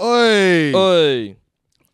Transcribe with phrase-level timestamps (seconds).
[0.00, 0.72] 哎。
[0.72, 1.36] 哎，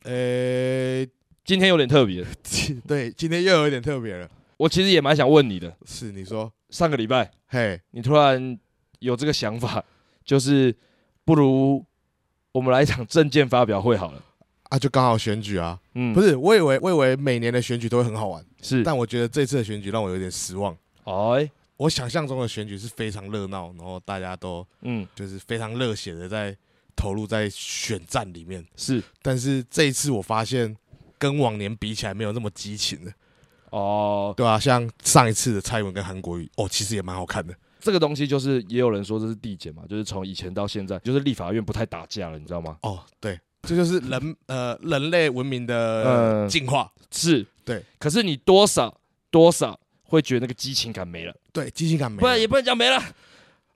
[0.05, 1.07] 呃，
[1.45, 2.25] 今天有点特别，
[2.87, 4.29] 对，今天又有点特别了。
[4.57, 8.59] 我其实也蛮想问你的，是你说，上个礼拜嘿，你突然
[9.01, 9.85] 有这个想法，
[10.25, 10.75] 就是
[11.25, 11.85] 不如
[12.53, 14.23] 我们来一场证件发表会好了。
[14.71, 20.77] 啊，就刚好选举啊，嗯，不是，我以为我以为每年的选举都会很好玩，是，但我觉得这次的选举让我有点失望。
[21.05, 26.57] 哎，我想象中的选举是非常热闹，然后大家都嗯，就是非常热血的在
[26.97, 30.75] 投入在选战里面，是，但是这一次我发现
[31.19, 33.13] 跟往年比起来没有那么激情了，
[33.71, 37.55] 哦，对啊，像上一次的蔡英文跟韩国瑜，哦，其实也蛮好看的。
[37.79, 42.79] 这个东西就是也有人说这是递减嘛，就是从以前到现在，就是立法院不太打架了，你知道吗？
[42.83, 47.47] 哦，对，这就是人呃人类文明的进化，是。
[47.65, 47.85] 对。
[47.99, 49.01] 可是你多少
[49.31, 53.01] 多少会觉得那个激情感没了，对，激情感没了，不然也不能讲没了，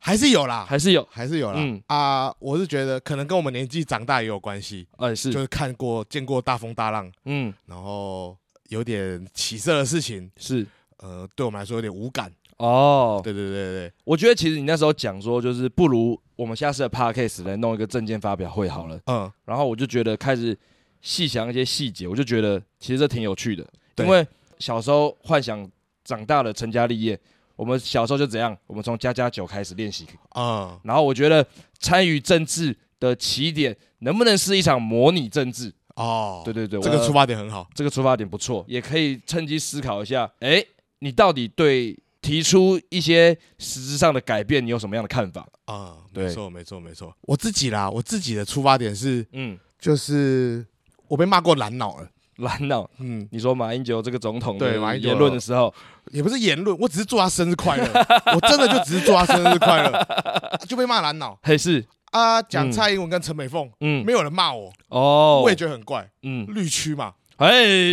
[0.00, 1.58] 还是有啦，还是有，还是有啦。
[1.58, 1.80] 嗯。
[1.86, 7.52] 啊，我是觉得可能跟我们年纪长大也有关系，嗯是，就是看过见过大风大浪，嗯。
[7.66, 8.36] 然后
[8.68, 10.66] 有点起色的事情，是，
[10.98, 12.32] 呃，对我们来说有点无感。
[12.56, 19.00] 哦，对对对对，我觉得其实你那时候讲说，就是不如我们下次的 podcast 来弄一个证件发表会好了。
[19.06, 20.54] 嗯，然后我就觉得开始
[21.00, 23.66] 细想一些细节，我就觉得其实这挺有趣的。
[23.94, 24.04] 对。
[24.04, 24.26] 因为
[24.58, 25.66] 小时候幻想
[26.04, 27.18] 长大了成家立业，
[27.60, 30.06] 我们小时候就怎样，我们从家家酒开始练习。
[30.30, 31.46] 啊，然后我觉得
[31.78, 35.70] 参与政治的起点能不能是一场模拟政治？
[35.96, 37.68] 哦，对对对，这个出发点很好。
[37.74, 40.64] 这个出发点不错，也可以趁机思考一下，哎，
[41.00, 45.46] 你到底对提出一些实质上的改变，你有什么样的看法？
[45.66, 47.14] 啊、没错，没错，没错。
[47.20, 50.64] 我自己啦，我自己的出发点是，嗯，就是
[51.08, 52.08] 我被骂过蓝脑了。
[52.40, 55.08] 蓝脑，嗯，你说马英九这个总统对马英九。
[55.08, 55.72] 言论的时候，
[56.10, 57.86] 也不是言论，我只是祝他生日快乐，
[58.34, 60.06] 我真的就只是祝他生日快乐，
[60.68, 61.38] 就被骂蓝脑。
[61.42, 61.84] 还是。
[62.10, 67.48] 啊，讲蔡英文跟陈美凤，嗯，没有人骂我，哦，我也觉得很怪，嗯，绿区嘛，哎，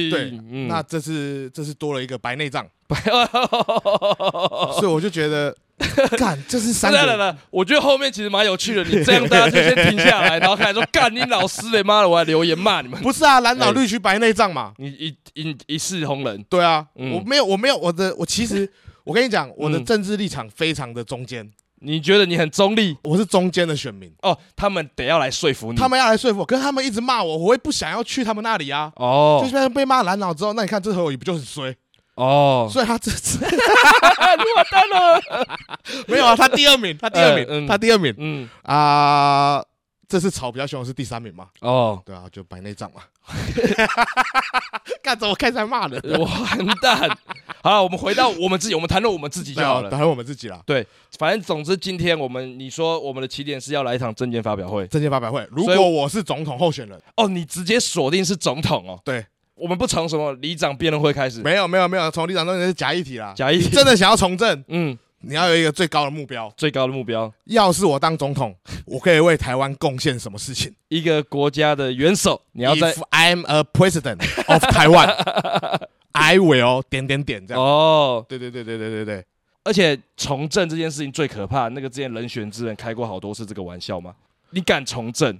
[0.09, 0.67] 对，嗯。
[0.67, 2.99] 那这是这是多了一个白内障，白，
[4.73, 5.55] 所以我就觉得，
[6.17, 17.13] 干，这是三个， 来来来，我觉得后面其实蛮有趣的，你 这样大家就先停下来，然后开始说，干你老师嘞，妈的，我还留言骂你们，不是啊，蓝脑哎绿区白内障嘛，你一一一视同仁，对啊，嗯。
[17.13, 18.69] 我没有，我没有，我的，我其实，
[19.03, 19.85] 我跟你讲，我的嗯。
[19.85, 21.47] 政治立场非常的中间，
[21.81, 22.97] 你觉得你很中立？
[23.03, 24.35] 我是中间的选民，哦？
[24.55, 28.91] 他们得要来说服你，他们要来说服我，可是他们一直骂我，我会不想要去他们那里啊。
[28.95, 29.39] 哦。
[29.43, 31.75] 就像被骂蓝脑之后，那你看这何友宜不就很衰？
[32.17, 35.21] 哦，所以他这次 你完蛋了，
[36.07, 39.63] 没有啊，他第二名，他第二名，嗯嗯他第二名嗯，啊。
[40.09, 41.47] 这次吵比较凶的是第三名嘛？
[41.59, 43.01] 哦，对啊，就白内障嘛。
[45.03, 46.01] 干怎么开始在骂人？
[46.17, 47.09] 完蛋！
[47.61, 49.89] 好了，我们回到我们自己，我们谈论我们自己就好了。
[49.89, 50.61] 谈论我们自己啦。
[51.19, 58.97] 反正总之，今天我们你说我们的起点是要来一场政见发表会政见发表会，如果我是总统候选人，哦，你直接锁定是总统哦。
[59.03, 59.25] 对，
[59.57, 63.33] 我们不从什么里长辩论会开始，没有没有没有，从立场中间是假议题啦。
[63.35, 66.51] 假议题真的想要从政，嗯，你要有一个最高的目标。
[66.55, 70.73] 最高的目标，要是我当总统， 我可以为台湾贡献什么事情？
[70.89, 75.07] 一个国家的元首，你要在 If I'm a president of Taiwan,
[76.13, 77.63] I will 点点点这样。
[77.63, 79.25] 哦，对对对对对对对，
[79.63, 84.13] 而且从政这件事情最可怕，那个之前人选之人开过好多次这个玩笑嘛。
[84.51, 85.37] 你敢从政，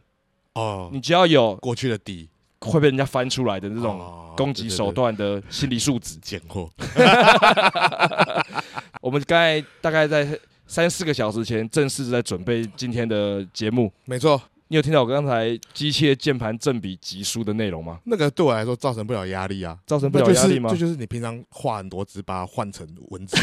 [0.54, 2.28] 哦，你只要有过去的底
[2.60, 6.18] 会被人家翻出来的那种哦攻击手段的心理素质。
[6.22, 6.70] 贱货。
[9.02, 13.92] 我们刚才大概在三四个小时前正式在准备今天的节目。
[14.06, 18.00] 没错，你有听到我刚才机械键盘正比级数的内容吗？
[18.06, 20.70] 那个对我来说造成不了压力啊，造成不了压力吗？
[20.70, 23.38] 这就是你平常画很多字，把它换成文字。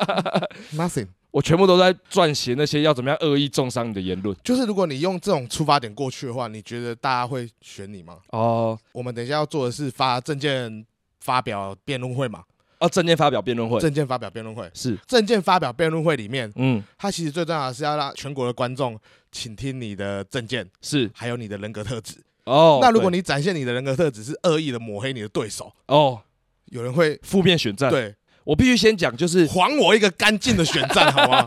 [0.74, 4.36] Nothing，我全部都在撰写那些要怎么样恶意重伤你的言论。
[4.42, 8.18] 就是如果你用这种出发点过去的话，你觉得大家会选你吗？
[8.30, 10.84] 哦我们等一下要做的是发证件
[11.20, 12.44] 发表辩论会嘛？
[12.78, 18.98] 哦，证件发表辩论会证件发表辩论会，是证件发表辩论会里面，嗯它其实最重要的是要让全国的观众
[19.30, 22.16] 倾听你的证件，是还有你的人格特质。
[22.44, 22.78] 哦。
[22.80, 26.22] 那如果你展现你的人格特质是恶意的抹黑你的对手，哦
[26.70, 31.44] 有人会负面选战对我必须先讲，就是还我一个干净的选战，好吗？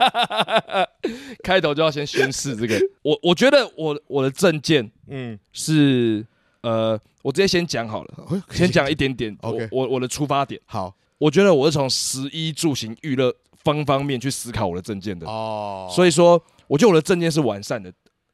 [1.44, 2.80] 开头就要先宣誓这个。
[3.02, 6.26] 我我觉得我我的证件，嗯，是
[6.62, 8.14] 呃，我直接先讲好了，
[8.52, 9.36] 先讲一点点。
[9.42, 15.28] OK，我我的出发点，好，我觉得我是从食衣住行娱乐方方面去思考我的证件的。
[15.28, 17.92] 哦，所以说，我觉得我的证件是完善的。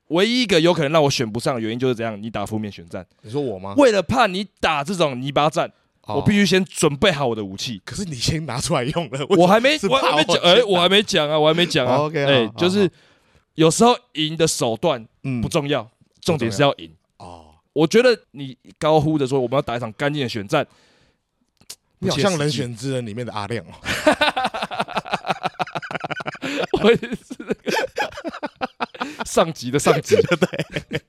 [0.09, 3.05] 唯一一个有可能让我选不上的原因就是这样，你打负面选战。
[3.21, 3.73] 你说我吗？
[3.77, 5.71] 为了怕你打这种泥巴战。
[6.15, 11.97] 我必须先准备好我的武器，可是你先拿出来用了， 我还没，我还没讲，哎，我还没讲啊，我还没讲啊。
[11.97, 12.89] OK，哎，就是
[13.55, 15.05] 有时候赢的手段
[15.41, 15.87] 不重要，
[16.21, 16.91] 重点是要赢。
[17.17, 20.65] 哦，我觉得你高呼着说我们要打一场干净的选战，
[21.99, 23.71] 你好像人选之人里面的阿亮哦。
[26.81, 27.09] 我也是
[29.25, 30.37] 上级的上级的，
[30.89, 31.01] 对。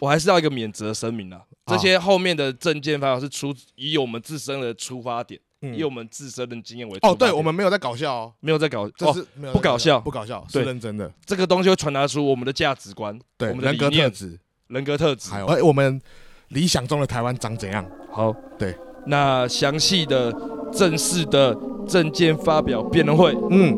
[0.00, 1.40] 我还是要一个免责声明啊！
[1.66, 6.98] 这些后面的证件发表是出以我们自身的出发点，以我们自身的经验为。
[7.02, 11.08] 哦，对，我们没有在搞笑哦，没有在搞，这是不搞笑，不搞笑，是认真的。
[11.24, 16.00] 这个东西会传达出我们的价值观，对，我们的人格特质，人格特质，还有哎，我们
[16.48, 17.88] 理想中的台湾长怎样？
[18.10, 18.76] 好，对，
[19.06, 20.32] 那详细的
[20.72, 21.56] 正式的
[21.86, 23.72] 证件发表辩论会，嗯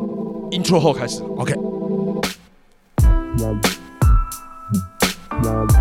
[0.49, 1.53] ，intro 后开始，OK。
[5.43, 5.80] Love.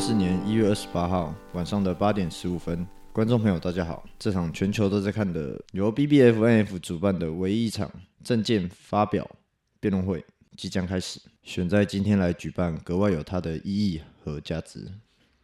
[0.00, 7.92] 四年一月二十八号晚上的八点十五分，观众朋友大家好，这场全球都在看的由 BBFNF 主办的唯一一场
[8.24, 9.30] 政见发表
[9.78, 10.24] 辩论会
[10.56, 11.20] 即将开始。
[11.42, 14.90] 选在今天来举办，格外有它的意义和价值，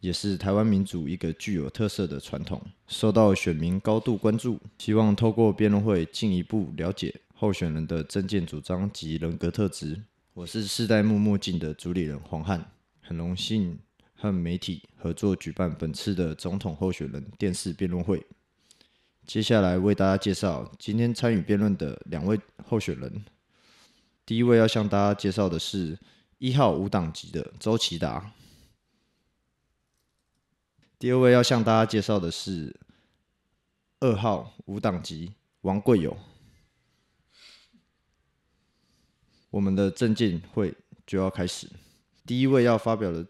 [0.00, 2.58] 也是台湾民主一个具有特色的传统，
[2.88, 4.58] 受到选民高度关注。
[4.78, 10.00] 希望透过辩论会进一步了解候选人的政见主张及人格特质。
[10.32, 12.64] 我是世代木墨镜的主理人黄汉，
[13.02, 13.78] 很荣幸。
[14.16, 18.24] 和媒体合作举办本次的总统候选人电视辩论会。
[19.26, 23.24] 接下来为大家介绍今天参与辩论的两位候选人。
[24.24, 25.98] 第一位要向大家介绍的是
[26.38, 28.32] 一号无党籍的周其达。
[30.98, 32.74] 第二位要向大家介绍的是
[34.00, 36.16] 二号无党籍王贵友。
[39.50, 40.74] 我们的政见会
[41.06, 41.68] 就要开始。
[42.24, 43.26] 第一位要发表的。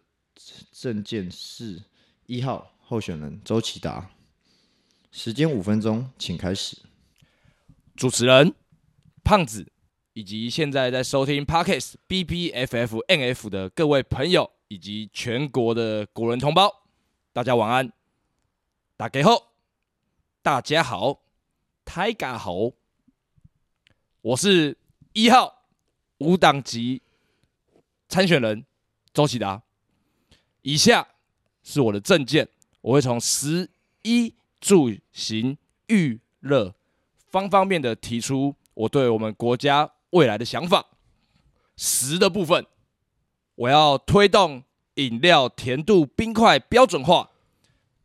[0.70, 1.82] 政见是
[2.26, 4.10] 一号候选人周启达，
[5.10, 6.76] 时间五分钟，请开始。
[7.96, 8.54] 主持人
[9.24, 9.66] 胖子
[10.12, 16.84] 以及现在在收听 Parkes BBFFNF 的各位朋友以及全国的国人同胞，
[17.32, 17.92] 大家晚安。
[18.98, 19.52] 大家好，
[20.42, 21.22] 大家好，
[21.84, 22.72] 大家好，
[24.22, 24.78] 我是
[25.12, 25.68] 一号
[26.18, 27.02] 无党籍
[28.08, 28.64] 参选人
[29.12, 29.65] 周启达。
[30.66, 31.06] 以下
[31.62, 32.48] 是我的政见，
[32.80, 33.70] 我会从食
[34.02, 35.56] 衣住行
[35.86, 36.74] 娱乐
[37.28, 40.84] 方方面的提出我对我们国家未来的想法。
[41.76, 42.66] 食的部分，
[43.54, 47.30] 我要推动饮料甜度冰块标准化，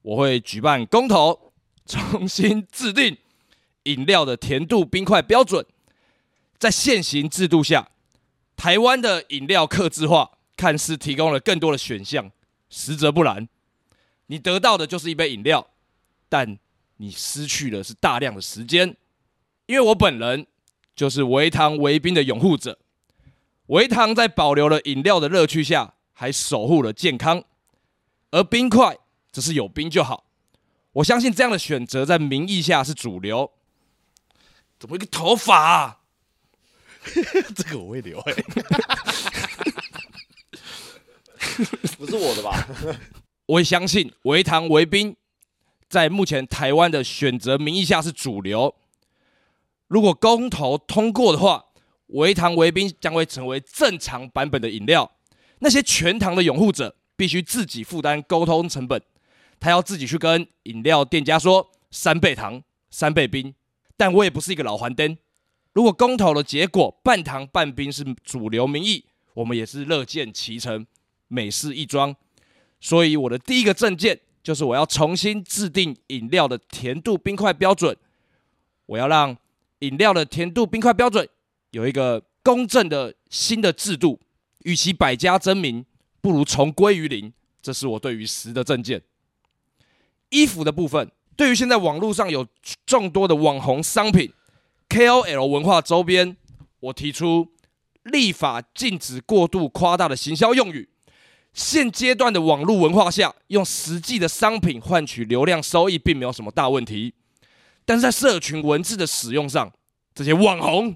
[0.03, 1.51] 我会举办公投，
[1.87, 3.17] 重新制定
[3.85, 5.65] 饮料的甜度冰块标准。
[6.59, 7.89] 在现行制度下，
[8.55, 12.31] 台湾的饮料客制化看似提供了更多的选项。
[12.71, 13.47] 实则不然，
[14.27, 15.67] 你得到的就是一杯饮料，
[16.27, 16.57] 但
[16.97, 18.95] 你失去的是大量的时间。
[19.67, 20.47] 因为我本人
[20.95, 22.79] 就是维糖维冰的拥护者，
[23.67, 27.43] 维糖在保留了饮料的乐趣下，还守护了健康，
[28.31, 28.97] 而冰块
[29.31, 30.25] 只是有冰就好。
[30.93, 33.51] 我相信这样的选择在民意下是主流。
[34.79, 35.99] 怎么一个头发啊？
[37.55, 38.33] 这个我会留哎。
[41.97, 42.67] 不是我的吧？
[43.47, 45.15] 我也相信微糖微冰
[45.89, 48.75] 在目前台湾的选择民意下是主流。
[49.87, 51.65] 如果公投通过的话，
[52.07, 55.11] 微糖微冰将会成为正常版本的饮料。
[55.59, 59.01] 那些全糖的拥护者必须自己负担沟通成本，
[59.59, 63.53] 他要自己去跟饮料店家说三倍糖、三倍冰。
[63.97, 65.17] 但我也不是一个老顽童，
[65.73, 69.05] 如果公投的结果半糖半冰是主流民意，
[69.35, 70.87] 我们也是乐见其成，
[71.31, 72.13] 美事一桩。
[72.79, 77.95] 所以我的第一个政见就是我要重新制定饮料的甜度冰块标准，
[78.85, 79.37] 我要让
[79.79, 81.27] 饮料的甜度冰块标准
[81.71, 84.19] 有一个公正的新的制度。
[84.63, 85.83] 与其百家争鸣，
[86.21, 87.33] 不如重归于零。
[87.63, 89.01] 这是我对于食的政见。
[90.29, 92.45] 衣服的部分，对于现在网络上有
[92.85, 94.31] 众多的网红商品、
[94.87, 96.37] KOL 文化周边，
[96.79, 97.47] 我提出
[98.03, 100.87] 立法禁止过度夸大的行销用语。
[101.53, 107.13] 现阶段的网络文化下，用实际的商品换取流量收益，并没有什么大问题。
[107.85, 109.71] 但是在社群文字的使用上，
[110.13, 110.95] 这些网红、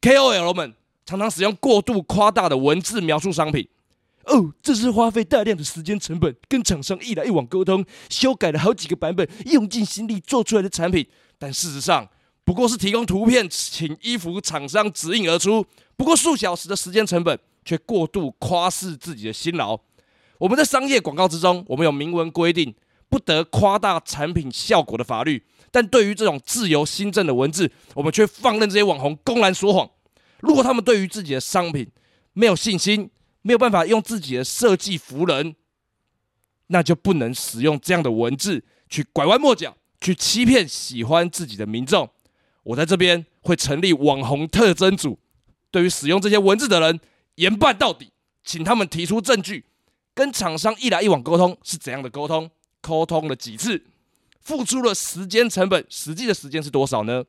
[0.00, 0.74] KOL 们。
[1.06, 3.68] 常常使用过度夸大的文字描述商品，
[4.24, 11.06] 哦，这是花费大量的时间成本，跟厂商一来一往沟通，修改了好几个版本，用尽心力做出来的产品。
[11.38, 12.08] 但事实上，
[12.42, 19.78] 不过是提供图片，请衣服厂商指引而出，不过数小时的时间成本，却过度夸饰自己的辛劳。
[20.38, 22.74] 我们在商业广告之中，我们有明文规定
[23.08, 29.88] 不得夸大产品效果的法律，但对于这种自由新政的文字，我们却放任这些网红公然说谎。
[30.40, 31.88] 如果他们对于自己的商品
[32.32, 33.10] 没有信心，
[33.42, 35.54] 没有办法用自己的设计服人，
[36.66, 42.10] 那就不能使用这样的文字去拐弯抹角，去欺骗喜欢自己的民众。
[42.64, 45.18] 我在这边会成立网红特侦组，
[45.70, 46.98] 对于使用这些文字的人
[47.36, 48.10] 严办到底，
[48.42, 49.64] 请他们提出证据，
[50.14, 52.50] 跟厂商一来一往沟通是怎样的沟通，
[52.80, 53.84] 沟通了几次，
[54.40, 57.24] 付出了时间成本，实际的时间是多少呢？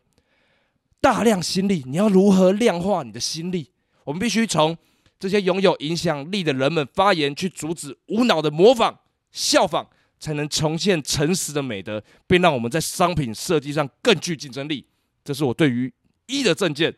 [1.02, 3.72] 大量心力，你要如何量化你的心力？
[4.04, 4.78] 我们必须从
[5.20, 9.00] 这些拥有影响力的人们发言，去阻止无脑的模仿、
[9.32, 9.88] 效仿，
[10.20, 14.86] 才能重现诚实的美德，并让我们在商品设计上更具竞争力。
[15.24, 15.92] 这是我对于
[16.28, 16.96] 一的政见。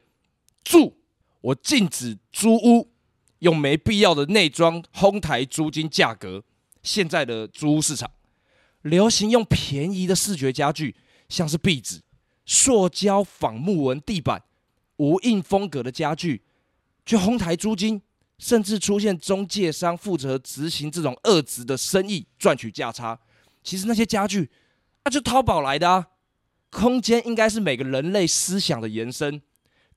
[0.64, 0.98] 住，
[1.40, 2.92] 我禁止租屋
[3.40, 6.44] 用没必要的内装哄抬租金价格。
[6.84, 8.10] 现在的租屋市场
[8.82, 10.96] 流行用便宜的视觉家具，
[11.28, 12.02] 像是壁纸。
[12.46, 14.42] 塑胶仿木纹地板、
[14.96, 16.44] 无印风格的家具，
[17.06, 18.02] 去哄抬租金，
[18.38, 23.20] 甚至出现中介商负责执行这种恶质的生意，赚取价差。
[23.62, 24.50] 其实那些家具，
[25.04, 26.08] 那就淘宝来的啊！
[26.70, 29.42] 空间应该是每个人类思想的延伸。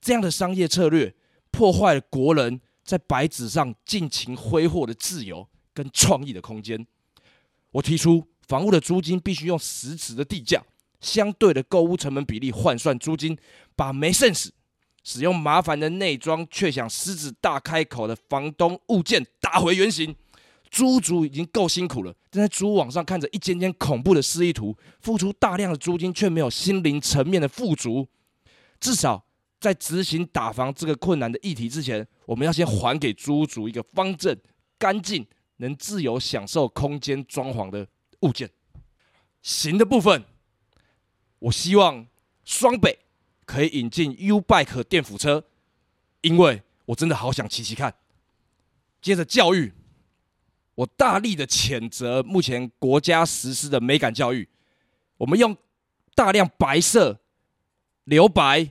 [0.01, 1.15] 这样的商业策略，
[1.53, 6.85] 破坏了国人在白纸上尽情挥霍的自由跟创意的空间。
[7.71, 10.61] 我提出，房屋的租金必须用实质的地价。
[11.01, 13.39] 相对的购物成本比例换算租金，
[13.77, 14.49] 把没 sense
[15.05, 20.17] 使用麻烦的内装却想狮子大开口的房东物件打回原形。
[20.69, 28.09] 租主已经够辛苦了，但在租网上看着一间间恐怖的示意图，付出大量的租金却没有心灵层面的富足。
[28.81, 29.25] 至少
[29.61, 34.37] 在执行打房这个困难的议题之前，我们要先还给租主一个方正、
[34.79, 35.25] 干净、
[35.59, 37.87] 能自由享受空间装潢的
[38.21, 38.51] 物件。
[39.43, 40.25] 行的部分。
[41.41, 42.07] 我希望
[42.45, 42.99] 双北
[43.47, 45.43] 可以引进 U Bike 电辅车，
[46.21, 47.95] 因为我真的好想骑骑看。
[49.01, 49.73] 接着教育，
[50.75, 54.47] 我大力的谴责目前国家实施的美感教育。
[55.17, 55.57] 我们用
[56.15, 57.21] 大量白色、
[58.05, 58.71] 留白、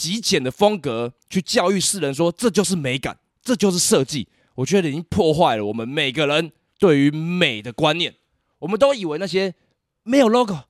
[0.00, 4.26] 极简的风格去教育世人，说这就是美感，这就是设计。
[4.54, 8.14] 我觉得已经破坏了我们每个人对于美的观念。
[8.60, 9.54] 我们都以为那些
[10.02, 10.60] 没有 logo。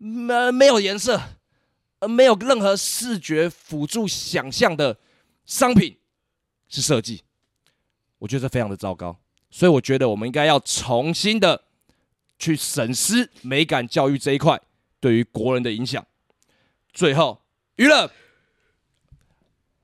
[0.00, 1.20] 没没有颜色，
[1.98, 4.96] 呃，没有任何视觉辅助想象的
[5.44, 5.96] 商品
[6.68, 7.24] 是设计，
[8.18, 9.18] 我觉得这非常的糟糕，
[9.50, 11.64] 所以我觉得我们应该要重新的
[12.38, 14.60] 去审视美感教育这一块
[15.00, 16.06] 对于国人的影响。
[16.92, 17.42] 最后，
[17.74, 18.08] 娱乐，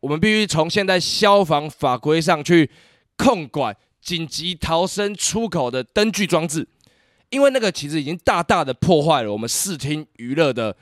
[0.05, 2.71] 我们必须从现在消防法规上去
[3.17, 6.69] 控管紧急逃生出口的灯具装置。
[7.31, 10.77] 因为那个其实已经大大的破坏了我们视听娱乐的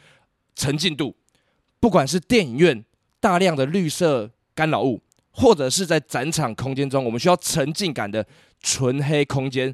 [0.56, 1.14] 沉浸度，
[1.78, 2.84] 不管是电影院
[3.20, 5.00] 大量的绿色干扰物，
[5.30, 8.26] 或者是在展场空间中我们需要沉浸感的
[8.60, 9.72] 纯黑空间。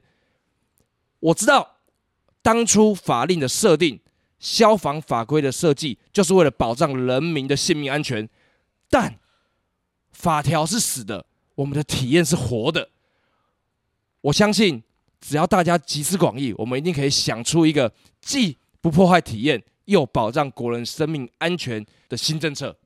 [1.21, 1.79] 我知道
[2.43, 3.99] 当初法令的设定、
[4.39, 8.29] 消防法规的设计，就是为了保障人民的性命安全，
[8.91, 9.19] 但
[10.19, 12.91] 法条是死的，我们的体验是活的。
[14.21, 14.83] 我相信。
[15.21, 22.79] 只要大家集思广益，我们一定可以想出一个既不破坏体验又保障国人生命安全的新政策。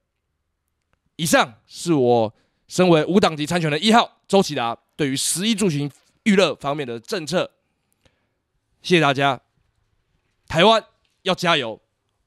[1.17, 2.35] 以上是我
[2.69, 7.51] 身为无党籍参选的一号周启达对于食衣住行娱乐方面的政策。
[8.81, 9.39] 谢谢大家，
[10.49, 10.83] 台湾
[11.25, 11.79] 要加油，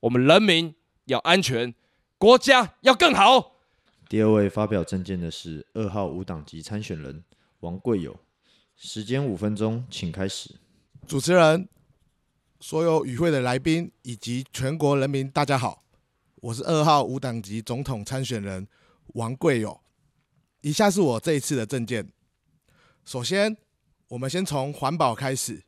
[0.01, 1.73] 我们人民要安全，
[2.19, 3.54] 国家要更好。
[4.15, 7.21] 第二位发表政见的是二号无党籍参选人
[7.59, 8.17] 王贵友，
[8.77, 10.55] 时间五分钟，请开始。
[11.05, 11.67] 主持人、
[12.61, 15.83] 所有与会的来宾以及全国人民，大家好，
[16.35, 18.65] 我是二号无党籍总统参选人
[19.07, 19.81] 王贵友。
[20.61, 22.09] 以下是我这一次的政见。
[23.03, 23.57] 首先，
[24.07, 25.65] 我们先从环保开始。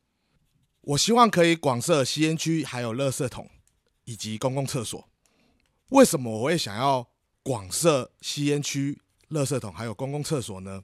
[0.80, 3.50] 我希望可以广设吸烟区，还有垃圾桶
[4.04, 5.06] 以及公共厕所。
[5.90, 7.06] 为什么我会想要
[7.42, 10.82] 广设吸烟区、垃圾桶还有公共厕所呢？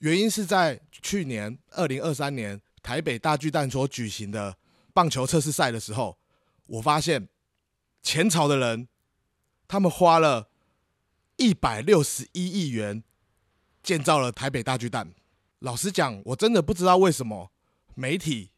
[0.00, 4.56] 原因是在去年二零二三年台北大巨蛋所举行的
[4.92, 6.18] 棒球测试赛的时候，
[6.66, 7.28] 我发现
[8.02, 8.88] 前朝的人
[9.66, 10.48] 他们花了
[11.36, 13.02] 一百六十一亿元
[13.82, 15.14] 建造了台北大巨蛋。
[15.60, 17.50] 老实讲，我真的不知道为什么
[17.94, 18.50] 媒体。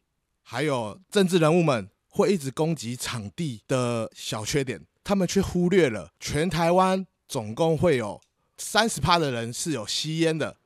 [0.49, 8.19] 还有政治人物们会一直攻击场地的小缺点，他们却忽略了全台湾总共会有
[8.57, 10.57] 三十趴的人是有吸烟的。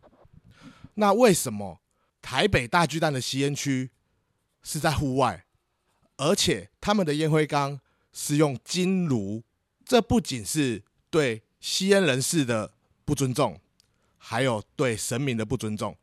[0.95, 1.79] 那为什么
[2.23, 3.91] 台北大巨蛋的吸烟区
[4.63, 5.45] 是在户外，
[6.17, 7.79] 而且他们的烟灰缸
[8.11, 9.43] 是用金炉？
[9.85, 12.73] 这不仅是对吸烟人士的
[13.05, 13.61] 不尊重，
[14.17, 15.95] 还有对神明的不尊重，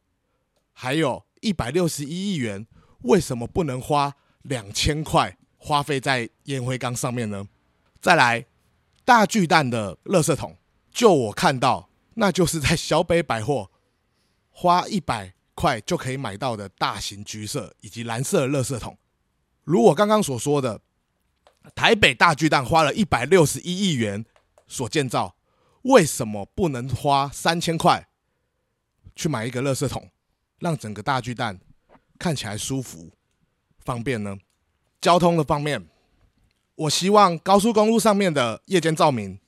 [0.72, 2.68] 还有一百六十一亿元。
[3.00, 7.48] 为什么不能花两千块花费在烟灰缸上面呢？
[8.00, 8.46] 再来，
[9.04, 10.56] 大巨蛋的垃圾桶，
[10.90, 13.70] 就我看到，那就是在小北百货
[14.50, 18.96] 花一百块就可以买到的大型橘色以及蓝色的垃圾桶。
[19.64, 20.80] 如我刚刚所说的，
[21.74, 24.24] 台北大巨蛋花了一百六十一亿元
[24.66, 25.36] 所建造，
[25.82, 28.08] 为什么不能花三千块
[29.14, 30.10] 去买一个垃圾桶，
[30.58, 31.60] 让整个大巨蛋？
[32.18, 33.10] 看起来舒服、
[33.84, 34.36] 方便呢。
[35.00, 35.88] 交通的方面，
[36.78, 39.38] 我希望高速公路上面的夜间照明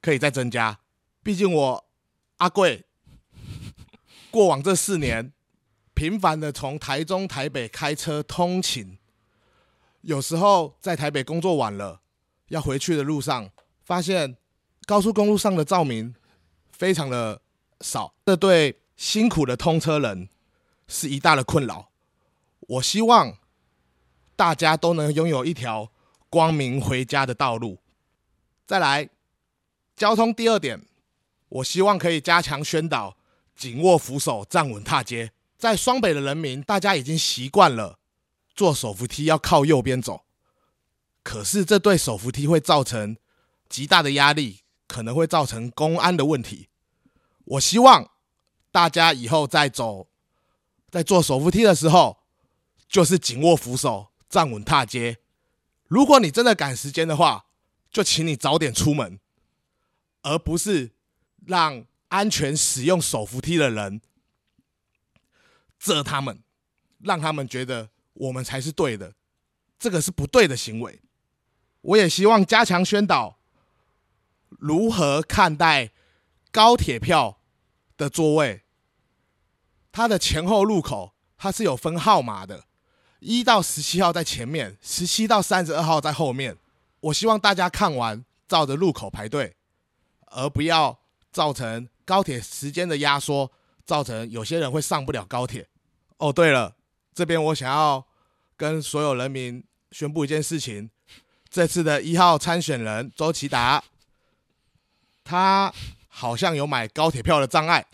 [0.00, 0.78] 可以再增加。
[1.22, 1.84] 毕竟我
[2.38, 2.84] 阿贵
[4.30, 5.32] 过往这四年
[5.94, 8.98] 频繁的从台中、台北开车通勤，
[10.00, 12.00] 有时候在台北工作晚了，
[12.48, 13.50] 要回去的路上，
[13.84, 14.36] 发现
[14.86, 16.14] 高速公路上的照明
[16.72, 17.40] 非常的
[17.80, 20.28] 少，这对辛苦的通车人。
[20.90, 21.90] 是一大的困扰。
[22.60, 23.36] 我希望
[24.34, 25.92] 大家都能拥有一条
[26.30, 27.78] 光明回家的道路。
[28.66, 29.08] 再来，
[29.96, 30.84] 交通第二点，
[31.48, 33.16] 我希望可以加强宣导，
[33.56, 35.32] 紧握扶手，站稳踏阶。
[35.56, 37.98] 在双北的人民，大家已经习惯了
[38.54, 40.24] 坐手扶梯要靠右边走，
[41.22, 43.16] 可是这对手扶梯会造成
[43.68, 46.68] 极大的压力，可能会造成公安的问题。
[47.44, 48.10] 我希望
[48.70, 50.06] 大家以后再走。
[50.90, 52.18] 在坐手扶梯的时候，
[52.88, 55.18] 就是紧握扶手，站稳踏阶。
[55.88, 57.46] 如果你真的赶时间的话，
[57.90, 59.18] 就请你早点出门，
[60.22, 60.92] 而不是
[61.46, 64.00] 让安全使用手扶梯的人
[65.78, 66.42] 责他们，
[67.00, 69.14] 让他们觉得我们才是对的，
[69.78, 71.00] 这个是不对的行为。
[71.80, 73.38] 我也希望加强宣导，
[74.50, 75.90] 如何看待
[76.50, 77.40] 高铁票
[77.96, 78.64] 的座位。
[79.90, 82.66] 它的前后路口，它是有分号码的，
[83.20, 86.56] 一到十七号在前面，十七到三十二号在后面。
[87.00, 89.56] 我希望大家看完照着路口排队，
[90.26, 90.98] 而不要
[91.30, 93.52] 造成高铁时间的压缩，
[93.84, 95.68] 造成有些人会上不了高铁。
[96.16, 96.76] 哦，对了，
[97.14, 98.06] 这边我想要
[98.56, 100.90] 跟所有人民宣布一件事情：
[101.48, 103.84] 这次的一号参选人周其达，
[105.22, 105.72] 他
[106.08, 107.86] 好像有买高铁票的障碍。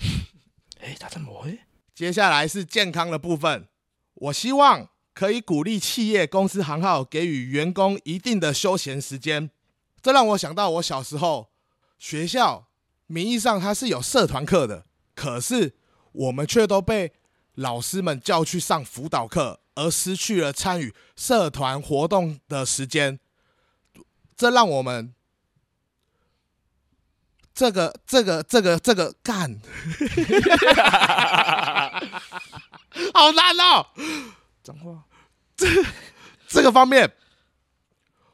[0.81, 1.59] 哎，他怎么会？
[1.95, 3.69] 接下来是健康的部分，
[4.15, 9.51] 我希望可以鼓励企业、公司行号给予员工一定的休闲时间。
[10.03, 11.51] 这让我想到我小时候
[11.99, 12.67] 学校
[13.07, 15.77] 名义上它是有社团课的，可是
[16.13, 17.13] 我们却都被
[17.55, 23.19] 老师们叫去上辅导课，而失去了参与社团活动的时间。
[24.37, 25.15] 这让我们。
[27.55, 29.61] 这个这个这个这个干，
[33.15, 33.87] 好难哦！
[34.65, 35.05] 讲话，
[35.55, 35.67] 这
[36.49, 37.13] 这个方面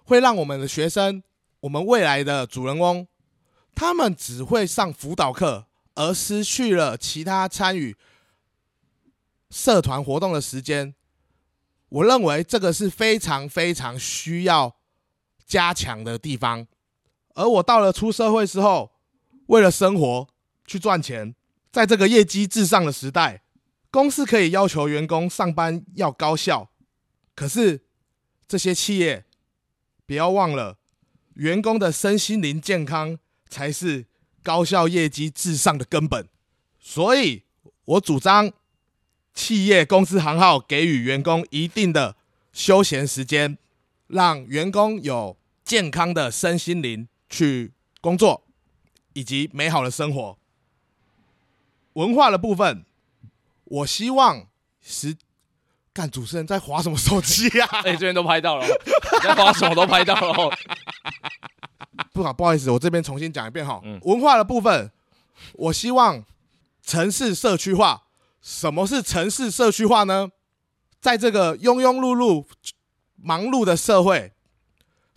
[0.04, 1.22] 会让我们的学生，
[1.60, 3.06] 我们未来的主人翁，
[3.74, 5.66] 他们只会上辅导课，
[5.96, 7.96] 而失去了其他参与
[9.50, 10.94] 社团活动的时间。
[11.88, 14.76] 我认为这个是非常非常需要
[15.44, 16.66] 加强的地方。
[17.34, 18.92] 而我到了出社会之后。
[19.50, 20.28] 为了生活
[20.64, 21.34] 去赚钱，
[21.72, 23.42] 在这个业绩至上的时代，
[23.90, 26.70] 公司可以要求员工上班要高效，
[27.34, 27.82] 可是
[28.46, 29.24] 这些企业
[30.06, 30.78] 不要忘了，
[31.34, 34.06] 员工的身心灵健康才是
[34.42, 36.28] 高效业绩至上的根本。
[36.78, 37.42] 所以，
[37.84, 38.52] 我主张
[39.34, 42.16] 企业公司行号给予员工一定的
[42.52, 43.58] 休闲时间，
[44.06, 48.44] 让员工有健康的身心灵去工作，
[49.12, 50.38] 以及美好的生活。
[51.94, 52.84] 文化的部分，
[53.70, 54.48] 我希望
[54.82, 55.16] 是
[55.92, 57.68] 干主持人在划什么手机啊？
[57.86, 60.50] 哎、欸，这边都拍到了，你在划什么都拍到了。
[62.12, 63.80] 不好，不好意思，我这边重新讲一遍哈。
[63.84, 64.90] 嗯、文化的部分，
[65.52, 66.24] 我希望
[66.84, 68.02] 城市社区化。
[68.42, 70.30] 什么是城市社区化呢？
[71.00, 72.46] 在这个庸庸碌碌、
[73.16, 74.32] 忙碌的社会，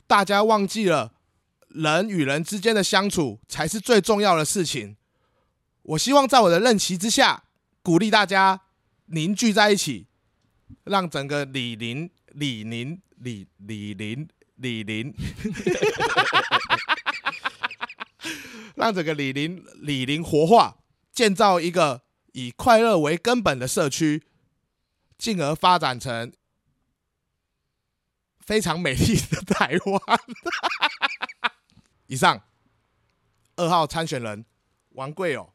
[0.05, 1.13] 大家忘记了
[1.69, 4.97] 人与人之间的相处才是最重要的事情。
[5.81, 7.43] 我希望在我的任期之下，
[7.83, 8.61] 鼓励大家
[9.07, 10.07] 凝聚在一起，
[10.85, 15.13] 让整个里邻、里邻、里里邻、里邻，
[18.75, 20.77] 让整个里邻、里邻活化，
[21.11, 24.23] 建造一个以快乐为根本的社区，
[25.17, 26.31] 进而发展成
[28.39, 30.19] 非常美丽的台湾。
[32.07, 32.43] 以上，
[33.57, 34.45] 二号参选人
[34.91, 35.52] 王贵友。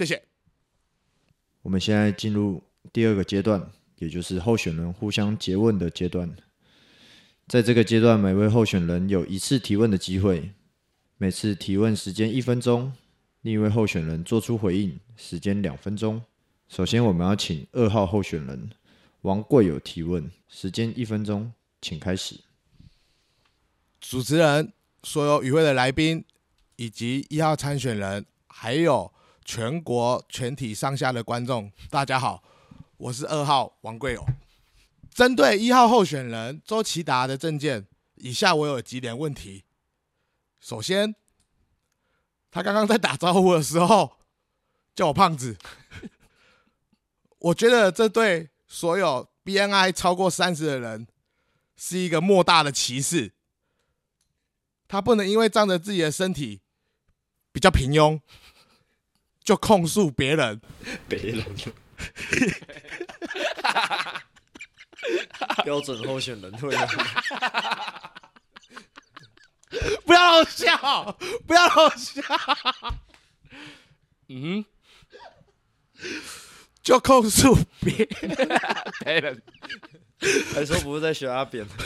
[0.00, 0.22] 谢谢。
[1.60, 6.34] 我们现在进入第二个阶段，也就是候选人互相诘问的阶段。
[7.46, 10.52] 在这个阶段，每位候选人有一次提问的机会，
[11.18, 12.94] 每次提问时间一分钟，
[13.42, 16.22] 另一位候选人做出回应，时间两分钟。
[16.68, 18.70] 首先，我们要请二号候选人
[19.20, 22.40] 王贵友提问，时间一分钟，请开始。
[24.00, 26.24] 主持人、所有与会的来宾
[26.76, 28.24] 以及一号参选人。
[28.52, 29.10] 还有
[29.50, 32.40] 全国全体上下的观众，大家好，
[32.96, 34.24] 我是二号王贵友。
[35.12, 39.64] 针对一号候选人周岐达的证件，以下我有几点问题。
[40.60, 41.16] 首先，
[42.48, 44.18] 他刚刚在打招呼的时候
[44.94, 45.58] 叫我胖子，
[47.40, 51.08] 我觉得这对所有 BMI 超过三十的人
[51.76, 53.32] 是一个莫大的歧视。
[54.86, 56.60] 他不能因为仗着自己的身体
[57.50, 58.20] 比较平庸。
[59.50, 60.60] 就控诉别人，
[61.08, 61.44] 别人，
[65.64, 66.70] 标准候选人会，
[70.06, 72.22] 不要让我笑，不要让我笑，
[74.28, 74.64] 嗯，
[76.80, 78.08] 就控诉别
[79.00, 79.42] 人，
[80.54, 81.66] 还说不是在学阿扁。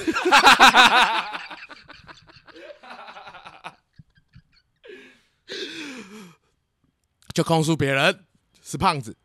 [7.35, 8.25] 就控诉别人
[8.62, 9.16] 是胖子，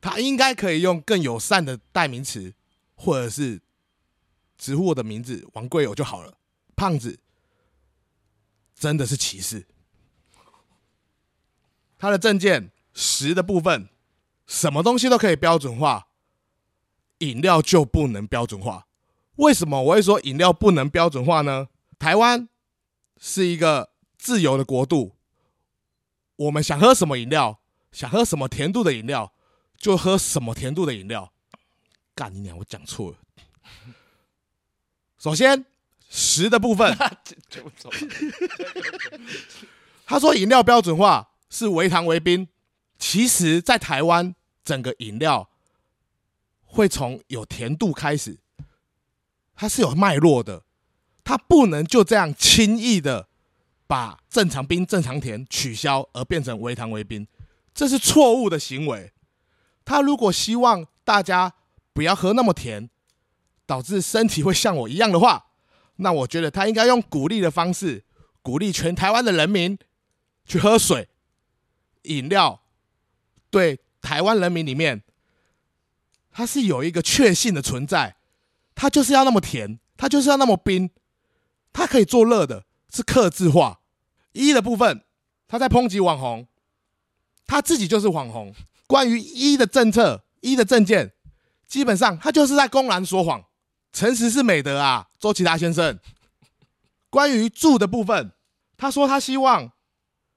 [0.00, 2.54] 他应该可以用更友善的代名词，
[2.94, 3.60] 或者是
[4.56, 6.38] 直呼我的名字王贵友就好了。
[6.76, 7.18] 胖子
[8.74, 9.66] 真的是歧视。
[11.98, 13.88] 他的证件十的部分，
[14.46, 16.06] 什么东西都可以标准化，
[17.18, 18.86] 饮料就不能标准化。
[19.36, 21.68] 为什么我会说饮料不能标准化呢？
[21.98, 22.48] 台湾
[23.18, 25.15] 是一个自由的国度。
[26.36, 27.60] 我们想喝什么饮料，
[27.92, 29.32] 想喝什么甜度的饮料，
[29.78, 31.32] 就喝什么甜度的饮料。
[32.14, 32.56] 干你娘！
[32.58, 33.16] 我讲错了。
[35.18, 35.64] 首先，
[36.08, 36.96] 食的部分，
[40.06, 42.48] 他说饮料标准化是微糖微冰。
[42.98, 45.50] 其实，在台湾，整个饮料
[46.64, 48.38] 会从有甜度开始，
[49.54, 50.64] 它是有脉络的，
[51.24, 53.28] 它不能就这样轻易的。
[53.86, 57.26] 把正常冰、正常甜取消，而变成微糖微冰，
[57.74, 59.12] 这是错误的行为。
[59.84, 61.54] 他如果希望大家
[61.92, 62.90] 不要喝那么甜，
[63.64, 65.46] 导致身体会像我一样的话，
[65.96, 68.04] 那我觉得他应该用鼓励的方式，
[68.42, 69.78] 鼓励全台湾的人民
[70.44, 71.08] 去喝水。
[72.02, 72.62] 饮料
[73.50, 75.02] 对台湾人民里面，
[76.30, 78.16] 它是有一个确信的存在，
[78.74, 80.90] 它就是要那么甜，它就是要那么冰，
[81.72, 82.64] 它可以做热的。
[82.96, 83.80] 是克制化
[84.32, 85.02] 一的部分，
[85.46, 86.48] 他在抨击网红，
[87.46, 88.54] 他自己就是网红。
[88.86, 91.12] 关于一的政策、一的政见，
[91.66, 93.44] 基本上他就是在公然说谎。
[93.92, 95.98] 诚实是美德啊，周其达先生。
[97.10, 98.32] 关于住的部分，
[98.78, 99.72] 他说他希望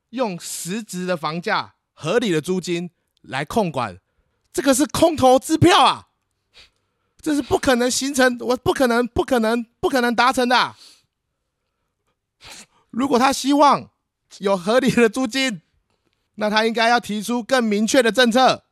[0.09, 2.89] 用实质的房价、合理的租金
[3.21, 3.99] 来控管，
[4.51, 6.07] 这个是空头支票啊，
[7.21, 10.75] 这是不可能形成，我不可能、不可能、不可能达成的。
[12.89, 13.89] 如果他希望
[14.39, 15.61] 有合理的租金，
[16.35, 18.63] 那他应该要提出更明确的政策，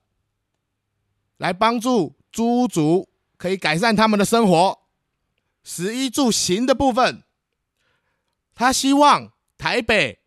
[1.38, 4.80] 来帮助租屋族可以改善他们的生活。
[5.63, 7.23] 食衣住行的部分，
[8.56, 10.21] 他希望台北、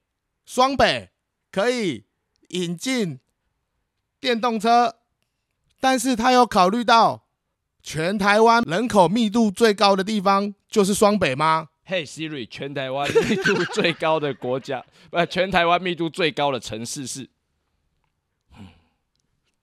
[0.45, 1.11] 双北
[1.51, 2.05] 可以
[2.49, 3.19] 引进
[4.21, 4.97] 电动车，
[5.81, 7.25] 但是他有考虑到
[7.83, 11.70] 全台湾人口密度最高的地方就是双北吗？
[11.91, 17.29] hey、Siri，全台湾密度最高的国家，不， 全台湾密度最高的城市是？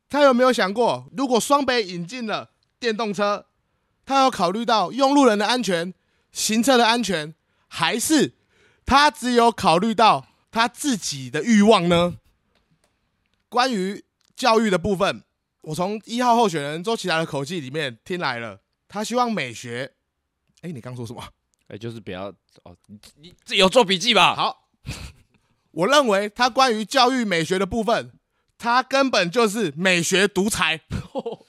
[0.09, 3.45] 他有没有想过，如果双北引进了电动车，
[4.05, 5.93] 他有考虑到用路人的安全、
[6.33, 7.33] 行车的安全，
[7.67, 8.33] 还是
[8.85, 12.17] 他只有考虑到他自己的欲望呢？
[13.47, 14.03] 关于
[14.35, 15.23] 教育的部分，
[15.61, 18.59] 我从一号候选人周岐达的口气里面听来了，
[18.89, 19.93] 他希望美学。
[20.61, 21.23] 哎，你刚说什么？
[21.67, 22.27] 哎、欸，就是不要
[22.63, 24.35] 哦，你你自己有做笔记吧。
[24.35, 24.69] 好，
[25.71, 28.13] 我认为他关于教育美学的部分，
[28.57, 30.81] 他根本就是美学独裁。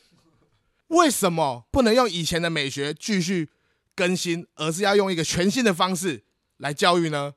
[0.89, 3.51] 为什么不能用以前的美学继续
[3.95, 6.25] 更新，而是要用一个全新的方式
[6.57, 7.35] 来教育呢？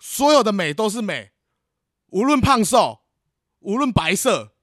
[0.00, 1.32] 所有的美都是美，
[2.08, 3.02] 无论胖瘦，
[3.60, 4.54] 无论白色，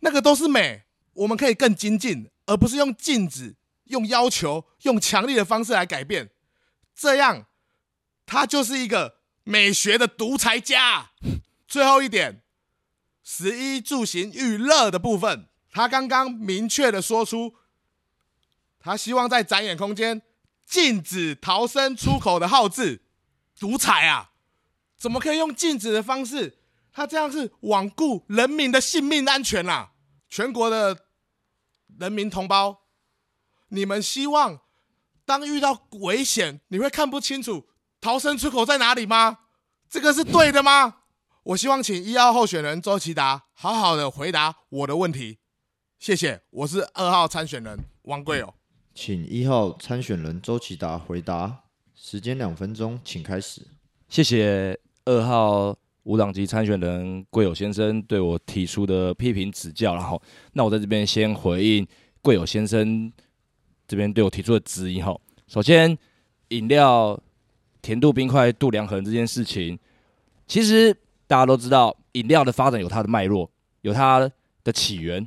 [0.00, 0.84] 那个都是美。
[1.12, 6.30] 我们可以更精进，而不是用禁止、用要求、用强力的方式来改变。
[6.96, 7.46] 这样，
[8.24, 11.10] 他就是一个美学的独裁家。
[11.68, 12.42] 最后一点，
[13.22, 17.54] 食衣住行娱乐的部分，他刚刚明确的说出，
[18.80, 20.22] 他希望在展演空间
[20.64, 23.02] 禁止逃生出口的号志。
[23.58, 24.32] 独裁啊，
[24.98, 26.58] 怎么可以用禁止的方式？
[26.92, 29.92] 他这样是罔顾人民的性命安全啊！
[30.28, 31.06] 全国的
[31.98, 32.84] 人民同胞，
[33.68, 34.60] 你们希望？
[35.26, 37.66] 当遇到危险，你会看不清楚
[38.00, 39.38] 逃生出口在哪里吗？
[39.90, 40.98] 这个是对的吗？
[41.42, 45.38] 我希望请一号候选人周其达好好的回答我的问题，
[45.98, 46.42] 谢谢。
[46.50, 48.54] 我是二号参选人王贵友，
[48.94, 53.66] 请一号参选人周其达回答，时间两分钟，请开始。
[54.08, 61.84] 谢谢二号无党籍参选人贵友先生对我提出的批评指教，然后那我在这边先回应
[62.22, 63.12] 贵友先生。
[63.86, 65.96] 这边对我提出的质疑哈，首先，
[66.48, 67.18] 饮料
[67.80, 69.78] 甜度冰块度量衡这件事情，
[70.46, 70.92] 其实
[71.26, 73.48] 大家都知道，饮料的发展有它的脉络，
[73.82, 74.30] 有它
[74.64, 75.26] 的起源，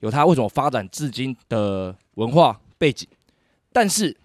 [0.00, 3.08] 有它为什么发展至今的文化背景。
[3.72, 4.16] 但是，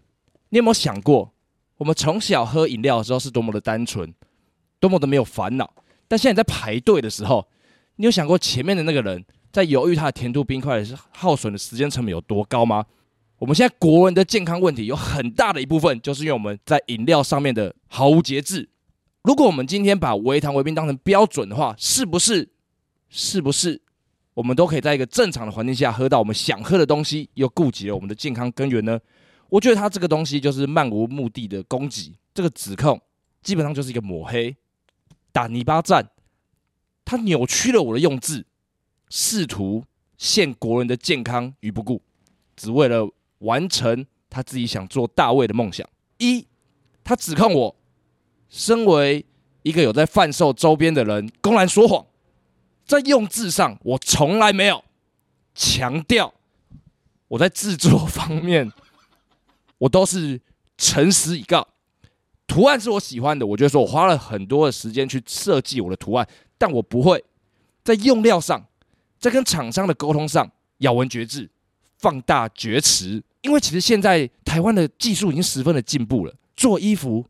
[0.49, 1.31] 你有没有想过，
[1.77, 4.11] 我们从小喝饮料的时候是多么的单纯，
[4.79, 5.71] 多么的没有烦恼？
[6.07, 7.47] 但现在在排队的时候，
[7.97, 12.85] 你有想过前面的那个人在犹豫他的甜度冰块是耗损的时间成本有多高吗？
[13.39, 18.67] 我们现在国人的健康问题有很大的一部分，就是因为我们在饮料上面的毫无节制。
[19.21, 22.49] 如果我们今天把微糖微冰当成标准的话，是不是？
[23.09, 23.79] 是不是？
[24.33, 28.99] 我们都可以在一个正常的环境下喝到我们想喝的东西，又顾及了我们的健康根源呢？
[29.49, 32.99] 我觉得他这个东西就是漫无目的的攻击，这个指控
[33.43, 34.55] 基本上就是一个抹黑、
[35.31, 36.09] 打泥巴战。
[37.05, 38.47] 他扭曲了我的用字，
[39.09, 39.83] 试图
[40.17, 42.01] 陷国人的健康于不顾，
[42.55, 43.11] 只为了。
[43.39, 45.87] 完成他自己想做大卫的梦想。
[46.17, 46.45] 一，
[47.03, 47.75] 他指控我
[48.49, 49.25] 身为
[49.63, 52.05] 一个有在贩售周边的人，公然说谎。
[52.85, 54.83] 在用字上，我从来没有
[55.53, 56.33] 强调
[57.27, 58.71] 我在制作方面，
[59.77, 60.39] 我都是
[60.77, 61.67] 诚实以告。
[62.47, 67.23] 图案是我喜欢的，我觉得说我花了很多的时间去设计我的图案，但我不会
[67.83, 68.65] 在用料上，
[69.19, 71.49] 在跟厂商的沟通上咬文嚼字。
[71.99, 76.33] 放大厥词，因为其实现在台湾的技术已经十分的进步了。
[76.55, 77.25] 做衣服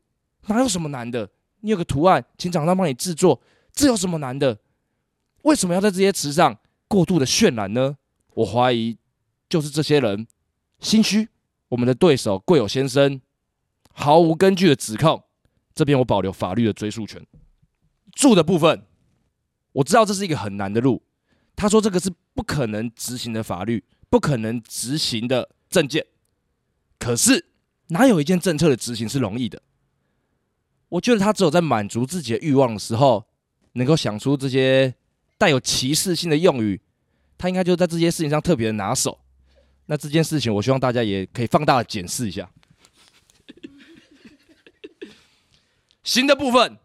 [0.47, 1.29] 哪有什么难的？
[1.59, 3.41] 你有个图案，请厂商帮你制作，
[3.73, 4.57] 这有什么难的？
[5.43, 7.97] 为什么要在这些词上过度的渲染呢？
[8.33, 8.97] 我怀疑
[9.49, 10.25] 就是这些人
[10.79, 11.27] 心虚。
[11.69, 13.19] 我们的对手贵友先生
[13.91, 15.21] 毫无根据的指控，
[15.75, 17.21] 这边我保留法律的追诉权。
[18.13, 18.83] 住的部分，
[19.73, 21.03] 我知道这是一个很难的路。
[21.55, 23.83] 他说这个是不可能执行的法律。
[24.09, 26.05] 不可能执行的政见，
[26.97, 27.45] 可是
[27.87, 29.61] 哪有一件政策的执行是容易的？
[30.89, 33.25] 我觉得他只有在满足自己的欲望的时候，
[33.73, 34.93] 能够想出这些
[35.37, 36.79] 带有歧视性的用语，
[37.37, 39.19] 他应该就在这些事情上特别的拿手。
[39.87, 42.49] 那这件事情，我希望大家也可以放大的检视一下。
[46.03, 46.77] 新的部分，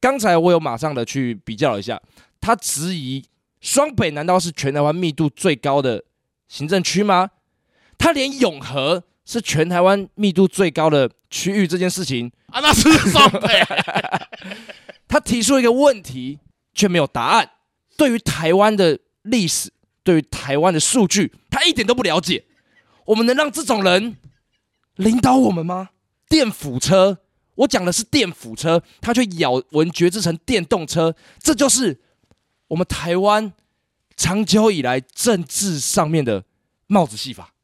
[0.00, 2.00] 刚才我有马上的去比较了一下，
[2.40, 3.24] 他质疑。
[3.60, 6.04] 双北难道是全台湾密度最高的
[6.46, 7.28] 行政区吗？
[7.98, 13.62] 他连永和是全台湾密度最高的区域，这件事情啊，那是双北。
[15.06, 16.38] 他提出一个问题，
[16.72, 17.50] 却没有答案。
[17.96, 22.44] 对于台湾的历史，对于台湾的数据，他一点都不了解。
[23.06, 24.16] 我们能让这种人
[24.96, 25.90] 领导我们吗？
[26.28, 27.18] 电辅车，
[27.56, 32.00] 我讲的是电辅车，他却咬文嚼字成电动车，这就是
[32.68, 33.52] 我们台湾
[34.14, 36.44] 长久以来政治上面的
[36.86, 37.54] 帽子戏法。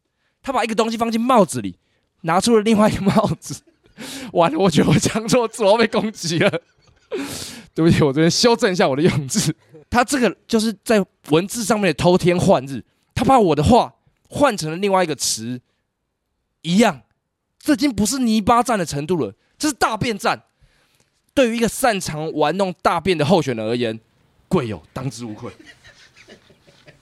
[0.45, 1.75] 他把一个东西放进帽子里，
[2.21, 3.63] 拿出了另外一个帽子。
[4.33, 6.51] 完了，我觉得我讲错字，我被攻击了。
[7.73, 9.55] 对不起，我这边修正一下我的用字。
[9.89, 13.95] 他这个就是在文字上面的偷天换日，他把我的话
[14.29, 15.61] 换成了另外一个词，
[16.61, 17.01] 一样。
[17.59, 20.43] 这已经不是泥巴战的程度了，这是大便战。
[21.33, 23.99] 对于一个擅长玩弄大便的候选人而言，
[24.49, 25.51] 贵友当之无愧。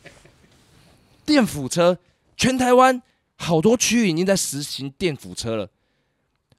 [1.27, 1.99] 电辅车，
[2.37, 3.03] 全台湾。
[3.43, 5.69] 好多区域已经在实行电辅车了。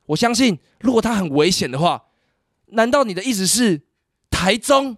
[0.08, 2.08] 我相信，如果它很危险的话，
[2.68, 3.84] 难道你的意思是
[4.30, 4.98] 台中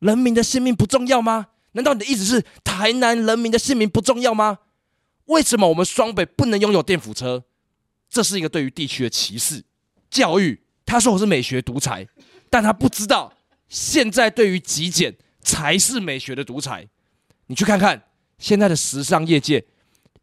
[0.00, 1.46] 人民的性命不重要吗？
[1.72, 4.58] 难道你的意思是台南人民的性命不重要吗？
[5.26, 7.44] 为什么我们双北不能拥有电辅车？
[8.10, 9.64] 这是一个对于地区的歧视。
[10.10, 12.08] 教育，他说我是美学独裁，
[12.50, 13.32] 但他不知道
[13.68, 16.88] 现在对于极简才是美学的独裁。
[17.46, 18.02] 你去看看
[18.38, 19.64] 现在的时尚业界。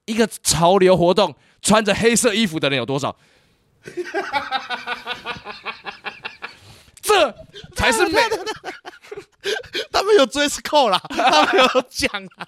[0.09, 3.15] 一个潮流活动，穿着黑色衣服的人有多少？
[7.01, 7.33] 这
[7.75, 8.19] 才是美。
[9.91, 12.45] 他们有 dress code 啦，他们有讲啦。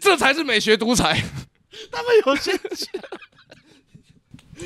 [0.00, 1.20] 这才是美学独裁。
[1.90, 2.88] 他们有先讲。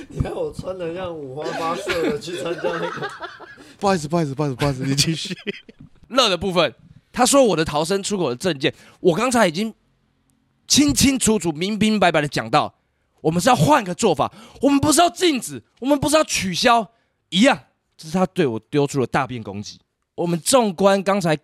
[0.08, 3.10] 你看我穿的像五花八色的去参加那个。
[3.78, 5.34] 不好意思，不好意思，不好意思，不好意思，你继续。
[6.08, 6.74] 乐的部分，
[7.12, 9.74] 他说我的逃生出口的证件，我刚才已经。
[10.66, 12.74] 清清楚楚、明明白白的讲到，
[13.20, 16.90] 我们是要换个做法，我们不是要禁止，我们不是要取消，
[17.28, 17.58] 一样，
[17.96, 19.78] 这是他对我丢出了大便攻击。
[20.14, 21.36] 我们纵观刚才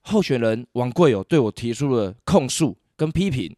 [0.00, 3.54] 候选人王贵友对我提出了控诉跟批评，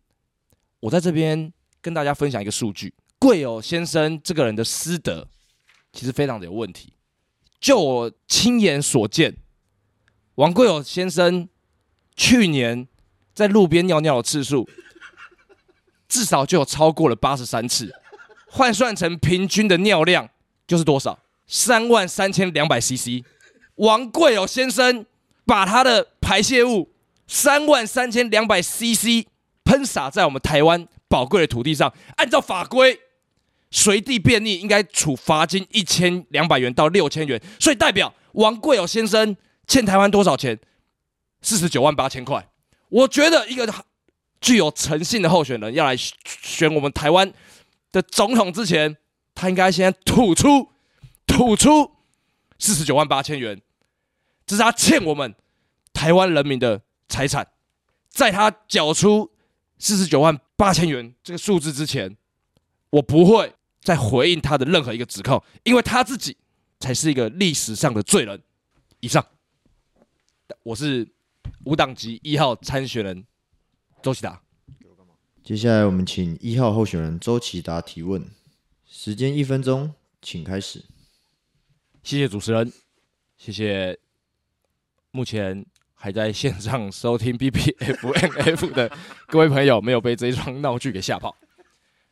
[0.80, 5.26] 我在这边跟大家分享一个数据：贵友先生这个人的私德
[5.92, 6.92] 其实非常的有问题。
[7.60, 9.36] 就我亲眼所见，
[10.34, 11.48] 王贵友先生
[12.16, 12.86] 去年
[13.32, 14.68] 在路边尿尿的次数。
[16.14, 17.92] 至少就有超过了八十三次，
[18.46, 20.28] 换算成平均的尿量
[20.64, 21.18] 就是多少？
[21.48, 23.24] 三万三千两百 CC。
[23.74, 25.04] 王贵友先生
[25.44, 26.92] 把他的排泄物
[27.26, 29.26] 三万三千两百 CC
[29.64, 33.00] 喷洒在我们台湾宝贵的土地上，按照法规，
[33.72, 37.42] 随地便溺应该处罚金一千两百元到六千元。
[37.58, 40.56] 所以代表王贵友先生欠台湾多少钱？
[41.42, 42.48] 四十九万八千块。
[42.88, 43.68] 我觉得一个。
[44.44, 47.32] 具有诚信的候选人要来选我们台湾
[47.90, 48.94] 的总统之前，
[49.34, 50.70] 他应该先吐出
[51.26, 51.92] 吐出
[52.58, 53.62] 四十九万八千元，
[54.44, 55.34] 这是他欠我们
[55.94, 57.48] 台湾人民的财产。
[58.10, 59.32] 在他缴出
[59.78, 62.14] 四十九万八千元这个数字之前，
[62.90, 66.36] 我不会再回应他的任何一个指控，因为他自己
[66.78, 68.42] 才是一个历史上的罪人。
[69.00, 69.24] 以上，
[70.64, 71.08] 我是
[71.64, 73.24] 无党籍一号参选人。
[74.04, 74.38] 周启达，
[75.42, 78.22] 接下来我们请一号候选人周启达提问，
[78.86, 80.84] 时间一分钟，请开始。
[82.02, 82.70] 谢谢主持人，
[83.38, 83.98] 谢谢
[85.10, 85.64] 目前
[85.94, 88.94] 还在线上收听 BBFNF 的
[89.26, 91.34] 各位朋友，没有被这一桩闹剧给吓跑。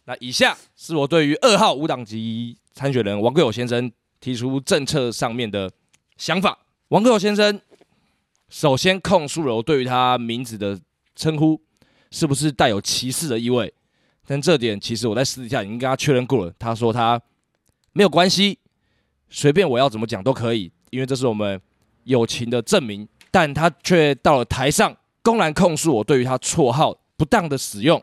[0.07, 5.71] 那以下是我对于二号无党籍参选人王贵友先生提出政策上面的
[6.17, 6.59] 想法。
[6.89, 7.61] 王贵友先生
[8.49, 10.81] 首先控诉了我对于他名字的
[11.15, 11.61] 称呼。
[12.13, 13.73] 是不是带有歧视的意味？
[14.25, 16.55] 但这点其实我在私底下已经跟他确认过了。
[16.59, 17.21] 他说他
[17.93, 18.57] 没有关系，
[19.29, 21.61] 随便我要怎么讲都可以，因为这是我们
[22.05, 23.09] 友情的证明。
[23.33, 28.01] 但他却到了台上，公然控诉我对于他绰号不当的使用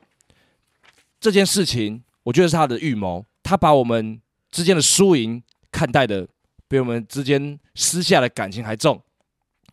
[1.22, 3.26] 这件事情，我觉得是他的预谋。
[3.43, 4.19] 他把我们
[4.52, 5.41] 之间的输赢
[5.72, 6.28] 看待的
[6.67, 9.02] 比我们之间私下的感情还重。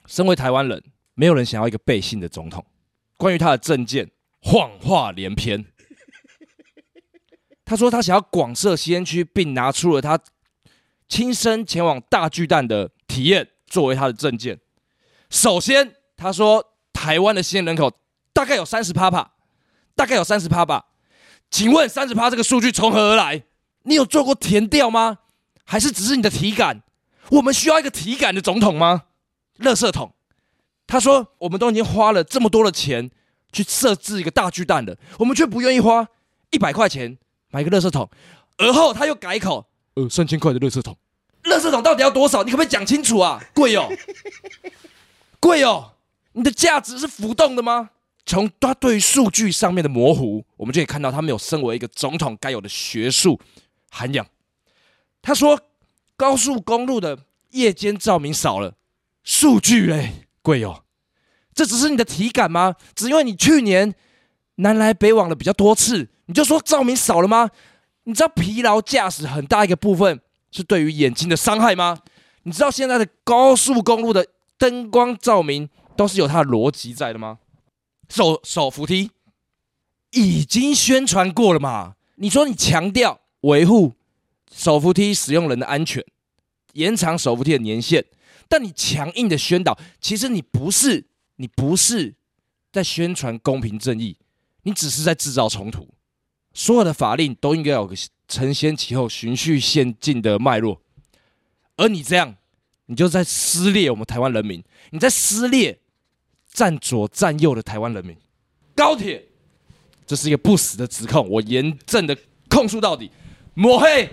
[0.06, 0.82] 身为台湾人，
[1.14, 2.64] 没有人想要一个背信的总统。
[3.16, 4.10] 关于他的政见。
[4.40, 5.66] 谎话连篇。
[7.64, 10.18] 他说他想要广设吸烟区，并拿出了他
[11.08, 14.60] 亲身前往大巨蛋的体验作为他的证件。
[15.30, 17.92] 首先，他说台湾的吸烟人口
[18.32, 19.32] 大概有三十趴吧，
[19.94, 20.86] 大概有三十趴吧。
[21.50, 23.42] 请问三十趴这个数据从何而来？
[23.82, 25.18] 你有做过填调吗？
[25.64, 26.82] 还是只是你的体感？
[27.30, 29.06] 我们需要一个体感的总统吗？
[29.58, 30.12] 垃圾桶。
[30.86, 33.10] 他说我们都已经花了这么多的钱。
[33.56, 36.06] 去设置一个大巨蛋的，我们却不愿意花
[36.50, 37.16] 一百块钱
[37.50, 38.08] 买一个垃圾桶，
[38.58, 40.94] 而后他又改口，呃，三千块的垃圾桶，
[41.44, 42.44] 垃圾桶到底要多少？
[42.44, 43.42] 你可不可以讲清楚啊？
[43.54, 43.88] 贵哦，
[45.40, 45.94] 贵哦，
[46.32, 47.90] 你的价值是浮动的吗？
[48.26, 53.40] 从他对于数据上面的模糊，我们就可以看到他没有身为一个总统该有的学术
[53.90, 54.26] 涵养。
[55.22, 55.58] 他说
[56.16, 57.18] 高速公路的
[57.52, 58.74] 夜间照明少了，
[59.22, 60.82] 数据嘞，贵哦，
[61.56, 62.76] 这只是你的体感吗？
[62.94, 63.92] 只因为你去年
[64.56, 67.50] 南来北往的比较多次，你就说照明少了吗？
[68.04, 70.20] 你知道疲劳驾驶很大一个部分
[70.52, 71.98] 是对于眼睛的伤害吗？
[72.42, 74.24] 你知道现在的高速公路的
[74.58, 77.38] 灯光照明都是有它的逻辑在的吗？
[78.08, 79.10] 手手扶梯
[80.12, 81.94] 已经宣传过了嘛？
[82.16, 83.94] 你说你强调维护
[84.54, 86.04] 手扶梯使用人的安全，
[86.74, 88.04] 延长手扶梯的年限，
[88.46, 91.06] 但你强硬的宣导，其实你不是
[91.36, 92.14] 你不是
[92.72, 94.16] 在宣传公平正义，
[94.62, 95.88] 你只是在制造冲突。
[96.52, 97.94] 所有的法令都应该有个
[98.28, 100.80] 承先启后、循序渐进的脉络，
[101.76, 102.36] 而你这样，
[102.86, 105.78] 你就在撕裂我们台湾人民，你在撕裂。
[106.52, 108.16] 站左站右的台湾人民，
[108.74, 109.22] 高铁，
[110.06, 112.16] 这是一个不死的指控，我严正的
[112.48, 113.10] 控诉到底，
[113.52, 114.08] 抹黑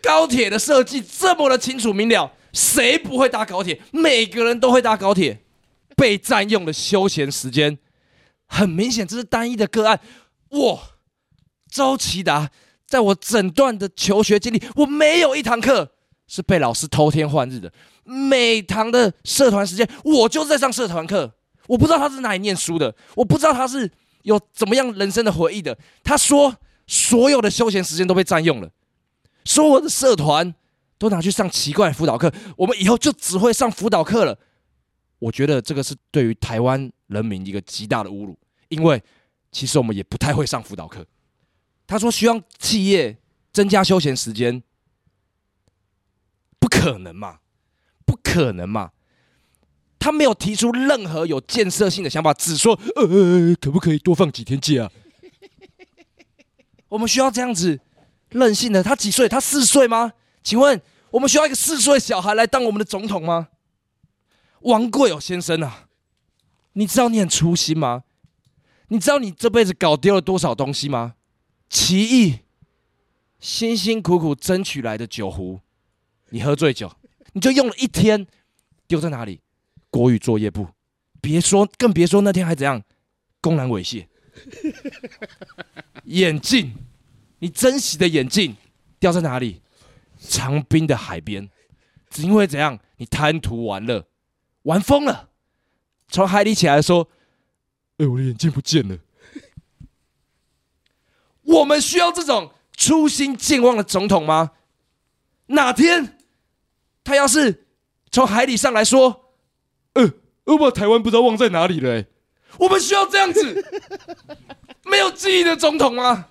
[0.00, 3.78] 高铁的设计这么的清楚明了，谁不会搭高铁？
[3.90, 5.42] 每个人都会搭高铁，
[5.98, 7.76] 被占用的休闲时间，
[8.46, 10.00] 很明显这是单一的个案。
[10.50, 10.80] 我
[11.68, 12.50] 周其达，
[12.86, 15.90] 在我整段的求学经历，我没有一堂课
[16.28, 17.72] 是被老师偷天换日的，
[18.04, 21.34] 每堂的社团时间，我就在上社团课。
[21.66, 23.90] 我不知道他是哪里念书的，我不知道他是
[24.22, 25.76] 有怎么样人生的回忆的。
[26.02, 28.70] 他说，所有的休闲时间都被占用了，
[29.44, 30.54] 所有的社团
[30.96, 34.38] 都拿去上奇怪辅导课，我们以后就只会上辅导课了。
[35.18, 38.38] 我觉得这个是对于台湾人民一个极大的侮辱，
[38.68, 39.02] 因为
[39.50, 41.04] 其实我们也不太会上辅导课。
[41.86, 43.16] 他说，希望企业
[43.52, 44.62] 增加休闲时间，
[46.58, 47.38] 不可能嘛？
[48.04, 48.92] 不可能嘛？
[49.98, 54.90] 他没有提出任何有建设性的想法，只说呃，可不可以多放几天假？
[56.88, 57.80] 我们需要这样子
[58.30, 58.82] 任性的？
[58.82, 59.28] 他几岁？
[59.28, 60.12] 他四岁吗？
[60.42, 63.48] 请问我们需要一个四岁小孩来当我们的总统吗？
[64.62, 65.88] 王贵友先生啊，
[66.72, 68.04] 你知道你很粗心吗？
[68.88, 71.14] 你知道你这辈子搞丢了多少东西吗？
[71.68, 72.40] 奇异，
[73.38, 75.60] 辛辛苦苦争取来的酒壶，
[76.30, 76.90] 你喝醉酒，
[77.34, 78.26] 你就用了一天，
[78.86, 79.40] 丢在哪里？
[79.90, 80.68] 国语作业簿，
[81.20, 82.82] 别说，更别说那天还怎样
[83.40, 84.06] 公然猥亵。
[86.04, 86.74] 眼镜，
[87.40, 88.56] 你珍惜的眼镜
[88.98, 89.60] 掉在哪里？
[90.18, 91.48] 长滨的海边，
[92.10, 92.78] 只因为怎样？
[92.96, 94.07] 你贪图玩乐，
[94.68, 95.30] 玩疯了，
[96.08, 97.08] 从海里起来说
[97.96, 98.98] ：“哎，我的眼镜不见了。
[101.42, 104.52] ”我们需要这种初心健忘的总统吗？
[105.46, 106.18] 哪天
[107.02, 107.66] 他要是
[108.10, 109.32] 从海里上来说？
[109.94, 110.12] 呃，
[110.44, 112.06] 我把台湾不知道忘在哪里了、欸。
[112.58, 113.64] 我们需要这样子
[114.84, 116.28] 没有记忆的总统吗？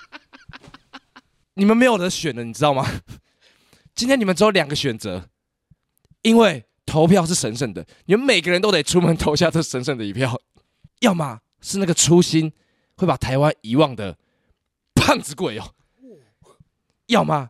[1.54, 2.86] 你们没有得选了，你知道吗？
[3.94, 5.30] 今天你们只有两个选择，
[6.20, 10.38] 因为投票是神圣的，你们每个人都得出门投下这神圣的一票。
[11.00, 12.52] 要么是那个初心
[12.96, 14.18] 会把台湾遗忘的
[14.94, 15.74] 胖子鬼哦，
[17.08, 17.48] 要么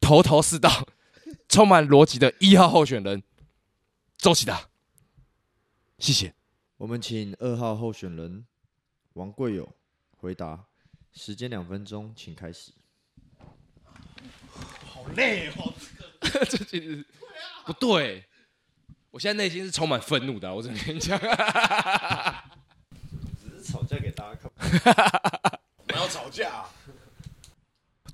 [0.00, 0.86] 头头是道。
[1.48, 3.22] 充满逻辑的一号候选人
[4.16, 4.68] 周启达，
[5.98, 6.32] 谢谢。
[6.76, 8.46] 我们请二号候选人
[9.14, 9.68] 王贵友
[10.18, 10.66] 回答，
[11.12, 12.70] 时间两分钟，请开始。
[14.86, 15.74] 好累哦，
[16.20, 17.04] 这个这其实
[17.64, 18.24] 不对，
[19.10, 21.18] 我现在内心是充满愤怒的，我只能跟你讲，
[23.40, 24.50] 只是吵架给大家看，
[25.86, 26.64] 不要吵架。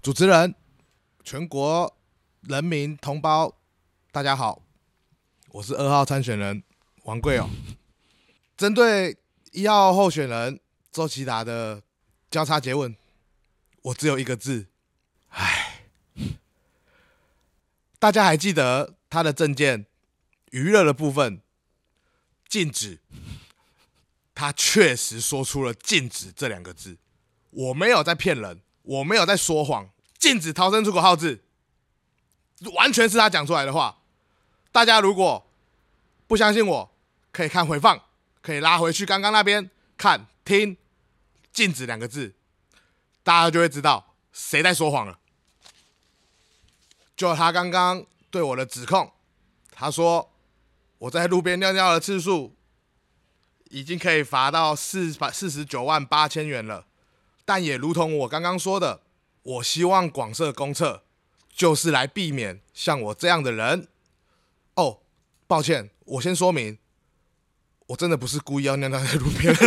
[0.03, 0.55] 主持人，
[1.25, 1.97] 全国。
[2.49, 3.55] 人民同胞，
[4.11, 4.61] 大家好，
[5.51, 6.65] 我是二号参选人
[7.05, 7.49] 王贵友。
[8.57, 9.17] 针对
[9.53, 10.59] 一号候选人
[10.91, 11.81] 周其达的
[12.33, 12.97] 交叉詰问，
[13.83, 14.67] 我只有一个字：
[15.29, 15.85] 唉。
[18.01, 19.85] 大家还记得他的政见
[20.53, 21.43] 娱乐的部分
[22.49, 22.99] 禁止，
[24.35, 26.97] 他确实说出了“禁止”这两个字。
[27.51, 29.91] 我没有在骗人，我没有在说谎。
[30.19, 31.45] 禁止逃生出口号字。
[32.75, 33.99] 完全是他讲出来的话。
[34.71, 35.47] 大家如果
[36.27, 36.95] 不相信我，
[37.33, 38.03] 可以看回放，
[38.41, 40.79] 可以拉回去刚刚那边看听
[41.53, 42.35] “禁止”两个字，
[43.23, 45.19] 大家就会知道谁在说谎了。
[47.15, 49.13] 就他刚刚对我的指控，
[49.71, 50.33] 他说
[50.97, 52.57] 我在路边尿尿的次数
[53.69, 56.87] 已经可以罚到四百四十九万八千元了，
[57.45, 59.03] 但也如同我刚刚说的，
[59.43, 61.03] 我希望广设公厕，
[61.55, 63.87] 就是来避免像我这样的人。
[64.77, 65.01] 哦，
[65.47, 66.79] 抱歉，我先说明，
[67.89, 69.55] 我真的不是故意要尿尿在路边。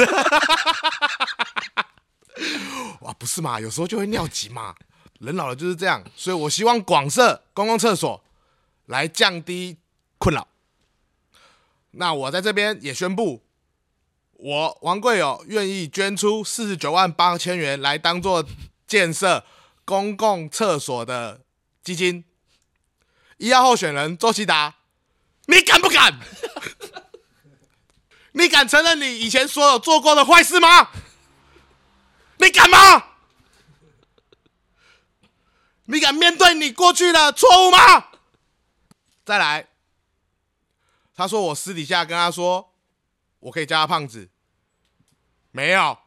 [3.01, 3.59] 哇，不是嘛？
[3.59, 4.73] 有时候就会尿急嘛，
[5.19, 6.03] 人老了就是这样。
[6.15, 8.23] 所以我希望广设公共厕所，
[8.85, 9.77] 来降低
[10.17, 10.47] 困扰。
[11.91, 13.41] 那我在这边也宣布。
[14.37, 18.45] 我王贵友愿意捐出四十九万八千元来当做
[18.85, 19.45] 建设
[19.85, 21.41] 公共厕所的
[21.81, 22.25] 基金。
[23.37, 24.75] 一号候选人周其达，
[25.45, 26.19] 你敢不敢？
[28.33, 30.91] 你敢承认你以前所有做过的坏事吗？
[32.37, 33.05] 你敢吗？
[35.85, 38.07] 你敢面对你过去的错误吗？
[39.25, 39.67] 再来，
[41.15, 42.71] 他说我私底下跟他说。
[43.41, 44.27] 我可以叫他胖子，
[45.51, 45.99] 没有，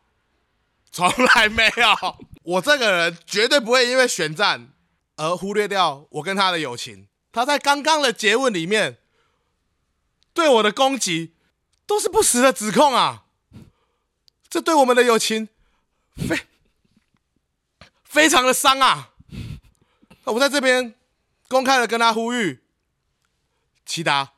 [0.91, 2.17] 从来没有。
[2.43, 4.73] 我这个人绝对不会因为选战
[5.15, 7.07] 而忽略掉我跟他的友情。
[7.31, 8.99] 他在刚刚的诘问里面
[10.35, 11.33] 对我的攻击，
[11.87, 13.25] 都是不实的指控啊！
[14.49, 15.49] 这对我们的友情
[16.17, 16.41] 非
[18.03, 19.13] 非常的伤啊！
[20.25, 20.93] 我在这边
[21.47, 22.61] 公开的跟他呼吁，
[23.89, 24.35] 齐达，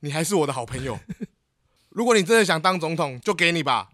[0.00, 0.98] 你还是我的好朋友。
[1.90, 3.90] 如果你真的想当总统，就给你吧。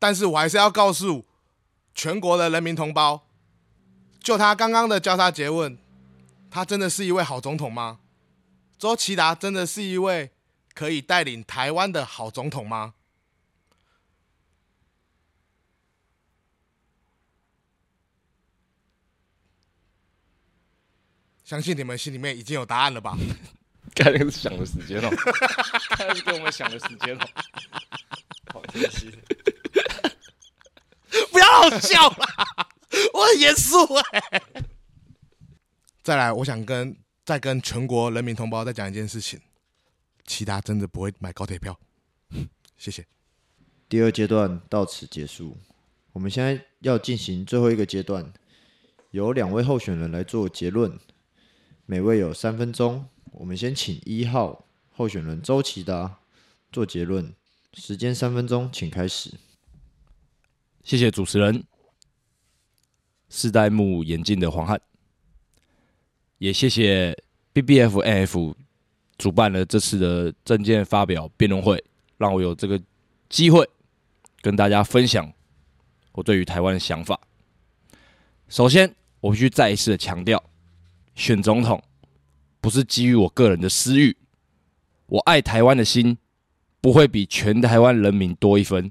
[0.00, 1.24] 但是我还是要告诉
[1.94, 3.28] 全国的人民同胞，
[4.20, 5.78] 就他刚刚的交叉詰问，
[6.50, 8.00] 他真的是一位好总统吗？
[8.76, 10.32] 周其达真的是一位
[10.74, 12.94] 可以带领台湾的好总统吗？
[21.44, 23.16] 相信你们心里面已经有答案了吧？
[23.98, 25.10] 看那个是想的时间哦，
[25.90, 27.28] 看那是跟我们想的时间哦。
[28.52, 29.10] 好开心，
[31.32, 32.26] 不要好笑啦，
[33.12, 34.42] 我很严肃哎。
[36.04, 39.40] 再来，我想跟再跟全国人民同胞再讲一件事情，
[40.24, 41.78] 其他真的不会买高铁票。
[42.78, 43.04] 谢谢。
[43.88, 45.58] 第二阶段到此结束，
[46.12, 48.32] 我们现在要进行最后一个阶段，
[49.10, 50.98] 由两位候选人来做结论，
[51.84, 53.08] 每位有三分钟。
[53.32, 56.18] 我们先请一号候选人周琦达
[56.72, 57.34] 做结论，
[57.74, 59.34] 时间三分钟，请开始。
[60.82, 61.64] 谢谢主持人，
[63.28, 64.80] 四代目眼镜的黄汉，
[66.38, 67.16] 也谢谢
[67.54, 68.54] BBFNF
[69.16, 71.84] 主办了这次的证件发表辩论会，
[72.16, 72.80] 让我有这个
[73.28, 73.68] 机会
[74.40, 75.32] 跟大家分享
[76.12, 77.20] 我对于台湾的想法。
[78.48, 80.42] 首先，我必须再一次的强调，
[81.14, 81.82] 选总统。
[82.60, 84.16] 不是基于我个人的私欲，
[85.06, 86.18] 我爱台湾的心
[86.80, 88.90] 不会比全台湾人民多一分，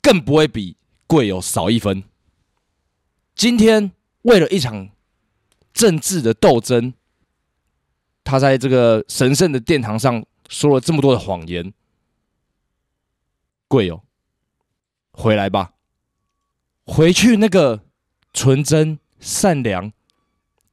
[0.00, 2.02] 更不会比贵友少一分。
[3.34, 3.92] 今天
[4.22, 4.90] 为了一场
[5.72, 6.94] 政治的斗争，
[8.24, 11.72] 他在这个神圣的殿堂上说了这么多的谎言。
[13.68, 14.04] 贵友，
[15.12, 15.72] 回来吧，
[16.84, 17.84] 回去那个
[18.34, 19.92] 纯真善良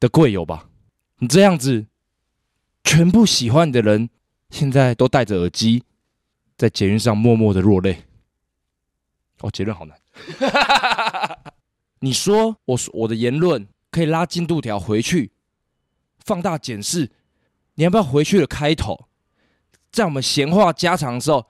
[0.01, 0.69] 的贵友吧。
[1.19, 1.85] 你这样子，
[2.83, 4.09] 全部喜欢你的人
[4.49, 5.83] 现在都戴着耳机，
[6.57, 8.03] 在捷运上默默的落泪。
[9.41, 9.97] 哦，结论好难。
[12.01, 15.31] 你说我我的言论可以拉进度条回去，
[16.19, 17.11] 放大检视，
[17.75, 19.07] 你要不要回去的开头？
[19.91, 21.45] 在我们闲话家常的时候，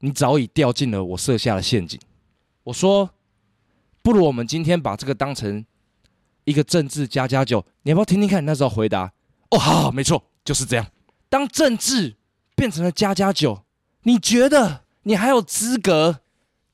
[0.00, 1.98] 你早已掉进了我设下的陷阱。
[2.64, 3.10] 我说，
[4.02, 5.64] 不如我们今天把这个当成。
[6.44, 8.42] 一个政治加加酒，你要不要听听看？
[8.42, 9.12] 你那时候回答
[9.50, 10.86] 哦，好，好，没错，就是这样。
[11.28, 12.16] 当政治
[12.56, 13.66] 变成了加加酒，
[14.04, 16.20] 你觉得你还有资格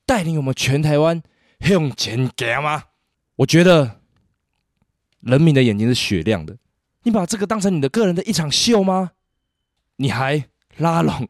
[0.05, 1.21] 带领我们全台湾
[1.59, 2.85] 向前走吗？
[3.35, 3.99] 我觉得
[5.19, 6.55] 人民的眼睛是雪亮的，
[7.03, 9.11] 你把这个当成你的个人的一场秀吗？
[9.97, 10.45] 你还
[10.77, 11.27] 拉拢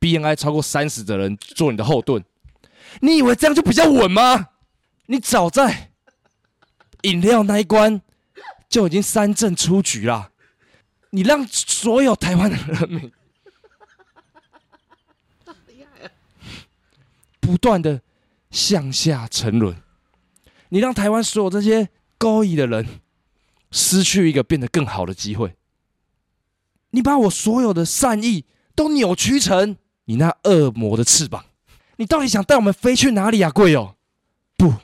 [0.00, 2.24] BNI 超过三十的人做你的后盾，
[3.02, 4.48] 你以为这样就比较稳吗？
[5.08, 5.90] 你早在。
[7.02, 8.00] 饮料那一关
[8.66, 10.32] 就已经三振出局了，
[11.10, 13.10] 你让所有台湾的人民
[17.40, 18.02] 不断的
[18.50, 19.76] 向下沉沦，
[20.68, 21.88] 你让台湾所有这些
[22.18, 23.00] 高义的人
[23.70, 25.54] 失去一个变得更好的机会，
[26.90, 28.44] 你把我所有的善意
[28.74, 31.44] 都扭曲成你那恶魔的翅膀，
[31.96, 33.96] 你到底想带我们飞去哪里啊，贵友？
[34.56, 34.74] 不。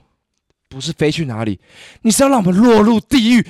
[0.68, 1.60] 不是飞去哪里？
[2.00, 3.42] 你是要让我们落入地狱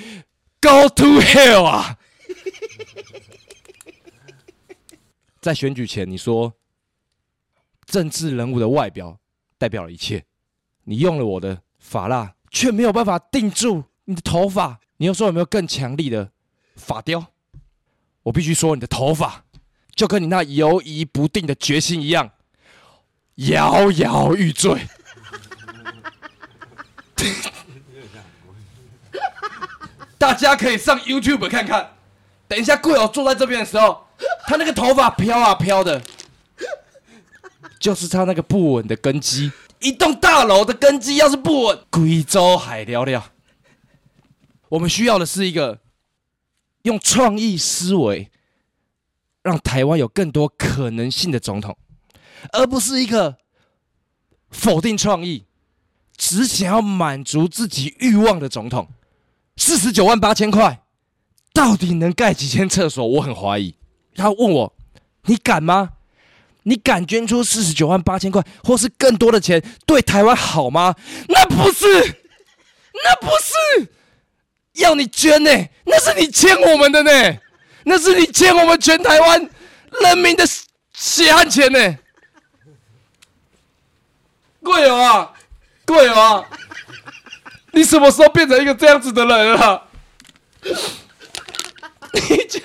[0.60, 1.96] ，Go to hell 啊！
[5.40, 6.54] 在选举前，你说
[7.86, 9.18] 政治人物的外表
[9.58, 10.24] 代表了一切，
[10.84, 14.80] 你用了我的发蜡，却没有办法定住你的头发。
[14.98, 16.30] 你又说有没有更强力的
[16.76, 17.32] 发雕？
[18.22, 19.44] 我必须说，你的头发
[19.96, 22.30] 就跟你那犹疑不定的决心一样，
[23.34, 24.86] 摇摇欲坠。
[30.18, 31.96] 大家可以上 YouTube 看看。
[32.52, 34.06] 等一下，贵友坐在这边的时候，
[34.44, 36.02] 他那个头发飘啊飘的，
[37.80, 39.50] 就是他那个不稳的根基。
[39.80, 43.24] 一栋大楼的根基要是不稳，贵州海聊聊。
[44.68, 45.78] 我们需要的是一个
[46.82, 48.30] 用创意思维，
[49.42, 51.78] 让台湾有更多可能性的总统，
[52.52, 53.38] 而不是一个
[54.50, 55.46] 否定创意，
[56.18, 58.90] 只想要满足自己欲望的总统。
[59.56, 60.81] 四十九万八千块，
[61.52, 63.06] 到底能盖几间厕所？
[63.06, 63.74] 我很怀疑。
[64.14, 64.72] 他问我
[65.26, 65.90] ：“你敢吗？
[66.64, 70.94] 你敢捐出四十九万八千块，或是更多的钱，对台湾好吗？”
[71.28, 71.86] 那不是，
[73.04, 73.92] 那不是
[74.74, 75.50] 要你捐呢、
[75.84, 77.10] 那是你欠我们的呢、
[77.84, 79.50] 那是你欠我们全台湾
[80.02, 80.46] 人民的
[80.94, 81.98] 血汗钱呢、
[84.62, 85.32] 贵友啊，
[85.84, 86.44] 贵友啊！
[87.72, 89.88] 你什么时候变成一个这样子的人了？
[92.14, 92.62] 你以前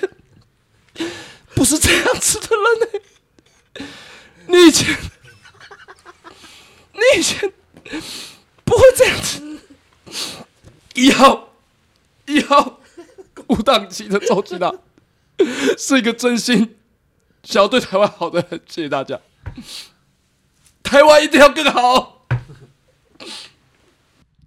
[1.54, 3.86] 不是这样子的人呢、
[4.46, 4.96] 你以前，
[6.92, 7.52] 你以前
[8.64, 9.60] 不会这样子。
[10.94, 11.54] 一号，
[12.26, 12.80] 一号，
[13.46, 14.72] 无党籍的周吉娜
[15.78, 16.76] 是一个真心
[17.42, 18.60] 想要对台湾好的人。
[18.68, 19.20] 谢谢大家，
[20.82, 22.26] 台湾一定要更好。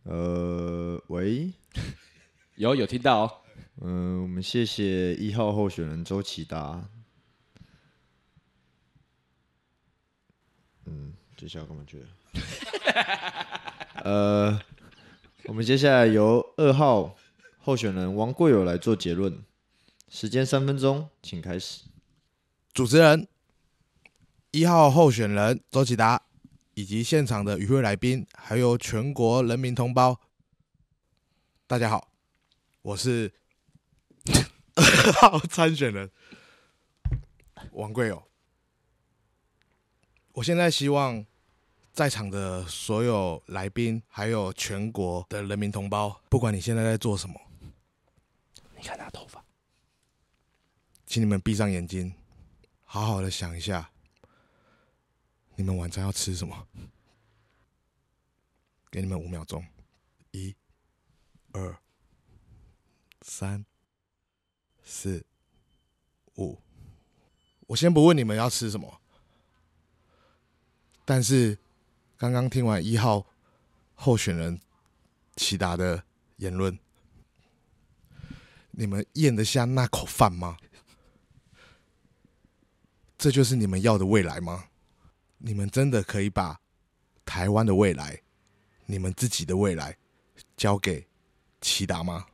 [0.04, 1.54] 呃，喂，
[2.56, 3.41] 有有听到、哦？
[3.84, 6.88] 嗯、我们谢谢一号候选人周启达。
[10.86, 12.08] 嗯，接下来干嘛去了？
[14.04, 14.62] 呃，
[15.46, 17.18] 我们接下来由二号
[17.60, 19.44] 候选人王贵友来做结论，
[20.10, 21.86] 时间三分钟，请开始。
[22.74, 23.28] 主持人，
[24.52, 26.22] 一号候选人周启达。
[26.74, 30.22] 以及现场的与会来宾，还有全国人民同胞，
[31.68, 32.14] 大家好，
[32.82, 33.34] 我是
[34.76, 36.10] 二号参选人
[37.72, 38.24] 王贵友。
[40.34, 41.26] 我现在希望
[41.92, 47.40] 在场的所有来宾，还有全国的人民同胞，不管你现在在做什么，
[48.78, 49.44] 你看他头发，
[51.06, 52.14] 请你们闭上眼睛，
[52.84, 53.90] 好好的想一下。
[55.56, 56.68] 你们晚餐要吃什么？
[58.90, 59.64] 给你们五秒钟，
[60.32, 60.56] 一、
[61.52, 61.78] 二、
[63.22, 63.64] 三、
[64.94, 65.26] 四、
[66.36, 66.60] 五。
[67.68, 69.00] 我先不问你们要吃什么，
[71.06, 71.58] 但是
[72.18, 73.26] 刚刚听完一号
[73.96, 74.60] 候选人
[75.38, 76.04] 启达的
[76.36, 76.78] 言论，
[78.72, 80.58] 你们咽得下那口饭吗？
[83.18, 84.66] 这就是你们要的未来吗？
[85.38, 86.60] 你们真的可以把
[87.26, 88.22] 台湾的未来、
[88.88, 89.98] 你们自己的未来
[90.58, 91.08] 交给
[91.62, 92.28] 齐达吗？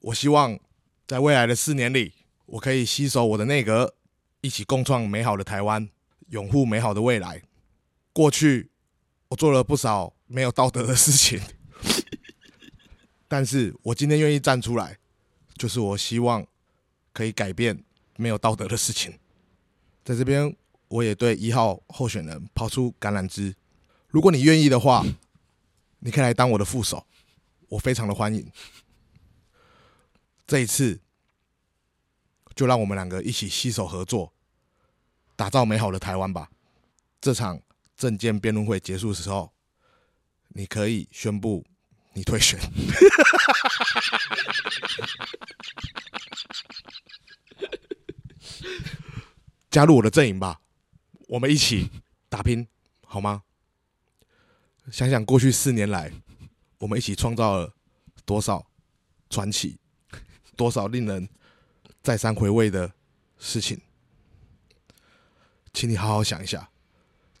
[0.00, 0.58] 我希望
[1.06, 2.14] 在未来的四年里，
[2.46, 3.94] 我可以携手我的内阁，
[4.40, 5.88] 一起共创美好的台湾，
[6.28, 7.42] 拥护美好的未来。
[8.12, 8.70] 过去
[9.28, 11.40] 我做了不少没有道德的事情，
[13.28, 14.98] 但是我今天愿意站出来，
[15.54, 16.46] 就是我希望
[17.12, 17.84] 可以改变
[18.16, 19.18] 没有道德的事情。
[20.02, 20.56] 在这边，
[20.88, 23.54] 我也对一号候选人抛出橄榄枝。
[24.08, 25.04] 如果你愿意的话，
[25.98, 27.06] 你可以来当我的副手，
[27.68, 28.50] 我非常的欢迎。
[30.50, 31.00] 这一次，
[32.56, 34.34] 就让我们两个一起携手合作，
[35.36, 36.50] 打造美好的台湾吧。
[37.20, 37.62] 这场
[37.96, 39.52] 政见辩论会结束的时候，
[40.48, 41.64] 你可以宣布
[42.14, 42.58] 你退选。
[49.70, 50.60] 加入我的阵营吧，
[51.28, 51.88] 我们一起
[52.28, 52.66] 打拼，
[53.06, 53.44] 好吗？
[54.90, 56.10] 想想过去四年来，
[56.78, 57.72] 我们一起创造了
[58.24, 58.66] 多少
[59.28, 59.78] 传奇，
[60.60, 61.26] 多少令人
[62.02, 62.92] 再三回味的
[63.38, 63.80] 事情，
[65.72, 66.68] 请你好好想一下，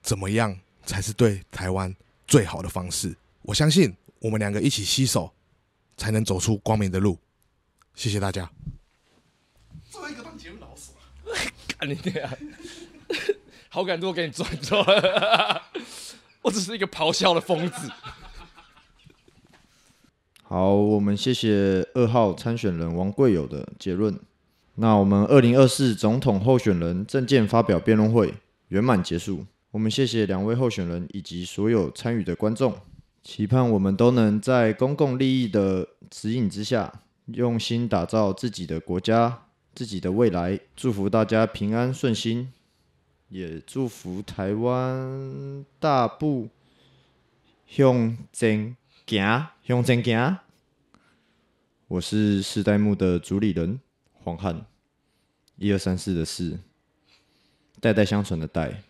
[0.00, 1.94] 怎么样才是对台湾
[2.26, 3.14] 最好的方式？
[3.42, 5.30] 我相信我们两个一起携手，
[5.98, 7.18] 才能走出光明的路。
[7.94, 8.50] 谢谢大家。
[9.90, 10.92] 做一个当节目老师。
[11.86, 12.38] 你这样，
[13.68, 15.62] 好感度给你赚赚了。
[16.40, 17.92] 我只是一个咆哮的疯子。
[20.50, 24.12] 好，我们谢谢二号参选人王贵友的结论。
[24.74, 28.34] 那我们二零二四总统候选人政见发表辩论会
[28.66, 29.46] 圆满结束。
[29.70, 32.74] 我们谢谢两位候选人以及所有参与的观众，
[33.22, 36.92] 期盼我们都能在公共利益的指引之下，
[37.26, 40.58] 用心打造自己的国家、自己的未来。
[40.74, 42.52] 祝福大家平安顺心，
[43.28, 46.48] 也祝福台湾大步
[47.68, 48.76] 向前
[49.06, 50.38] 行，向前行。
[51.86, 53.78] 我是世代木的主理人
[54.14, 54.66] 黄汉，
[55.58, 56.58] 一二三四的四，
[57.80, 58.82] 代代相传的代。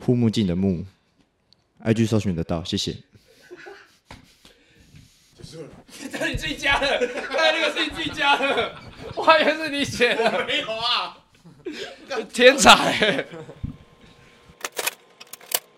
[0.00, 0.84] 护目镜的目
[1.82, 2.92] ，IG 搜寻得到，谢谢。
[5.34, 5.68] 结束了，
[6.12, 8.76] 这 你自己加的，刚才那个是你自己加的，
[9.14, 10.24] 我还以为是你写的。
[10.24, 11.16] 我没有啊，
[12.34, 13.24] 天才。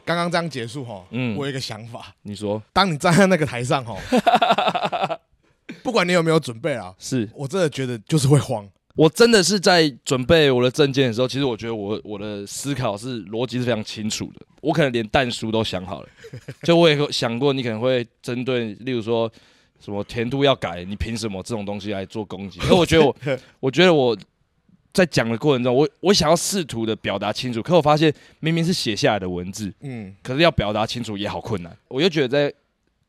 [0.09, 3.94] 刚刚这样结束哈，嗯，我有一个想法，你说，当你站在那个台上哈，
[5.84, 8.66] 不管你有没有准备啊，是我真的觉得就是会慌。
[8.94, 14.40] 我真的是在准备我的证件的时候，其实我觉得我我的思考是逻辑是非常清楚的。
[14.62, 16.09] 我可能连弹书都想好了，
[16.64, 19.30] 就我也想过，你可能会针对，例如说
[19.78, 22.59] 什么甜度要改，你凭什么这种东西来做攻击？
[22.61, 23.14] 可我觉得我，
[23.61, 24.16] 我觉得我
[24.93, 31.76] 在讲的过程中，我我想要试图的表达清楚，可我发现明明是写下来的文字，嗯，可是要表达清楚也好困难。
[31.89, 32.55] 我又觉得在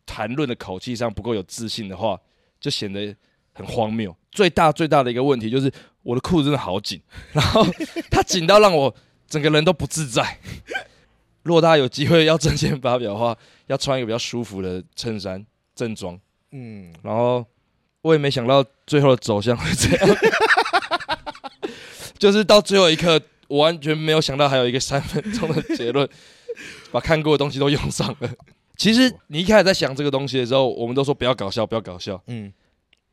[0.05, 2.19] 谈论的口气上不够有自信的话，
[2.59, 3.15] 就显得
[3.53, 4.15] 很荒谬。
[4.31, 5.71] 最大最大的一个问题就是
[6.03, 7.01] 我的裤子真的好紧，
[7.31, 7.65] 然后
[8.11, 8.93] 它紧到让我
[9.27, 10.37] 整个人都不自在。
[11.43, 13.35] 如果大家有机会要政见发表的话，
[13.67, 16.19] 要穿一个比较舒服的衬衫正装。
[16.51, 17.43] 嗯，然后
[18.01, 20.17] 我也没想到最后的走向会这样，
[22.17, 26.07] 就是到最后一刻，我完全没有想到还有一个三分钟的结论，
[26.91, 28.29] 把看过的东西都用上了。
[28.77, 32.21] 其实你一开始在想这个东西的时候，我们都说不要搞笑，不要搞笑。
[32.27, 32.51] 嗯。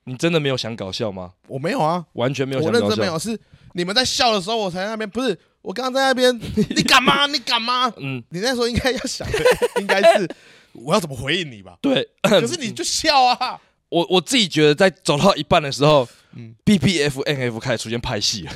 [0.08, 1.32] 你真的没有想搞笑吗？
[1.48, 2.84] 我没有啊，完全没有想搞笑。
[2.84, 3.36] 我认真没有，是
[3.72, 5.10] 你们在笑的时候，我才在那边。
[5.10, 6.32] 不是，我刚刚在那边，
[6.76, 7.26] 你敢吗？
[7.26, 7.92] 你敢吗？
[7.96, 9.38] 嗯，你那时候应该要想的，
[9.80, 10.30] 应该是
[10.74, 11.76] 我要怎么回应你吧？
[11.82, 13.60] 对，可是你就笑啊。
[13.88, 18.52] 我我自己觉得，在走到一半的时候，嗯，B B F N F 开始出现派系了，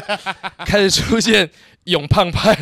[0.64, 1.50] 开始出现
[1.84, 2.54] 永胖派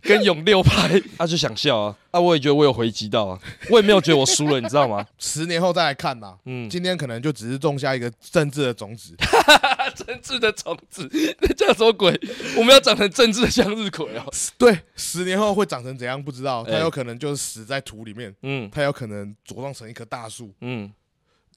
[0.00, 3.38] 跟永六派，他就想笑啊，啊，我也觉得我有回击到啊，
[3.70, 5.04] 我也没有觉得我输了，你知道吗？
[5.18, 9.14] 十年后再来看呐，嗯，今天可能就只是种下一个政治的种子，
[9.94, 11.08] 政治的种子，
[11.40, 12.18] 那叫什么鬼？
[12.56, 14.32] 我们要长成政治的向日葵哦。
[14.56, 20.92] 对，十年后会长成怎样不知道，它有可能就是死在土里面，嗯，它有可能茁壮成一棵大树，嗯。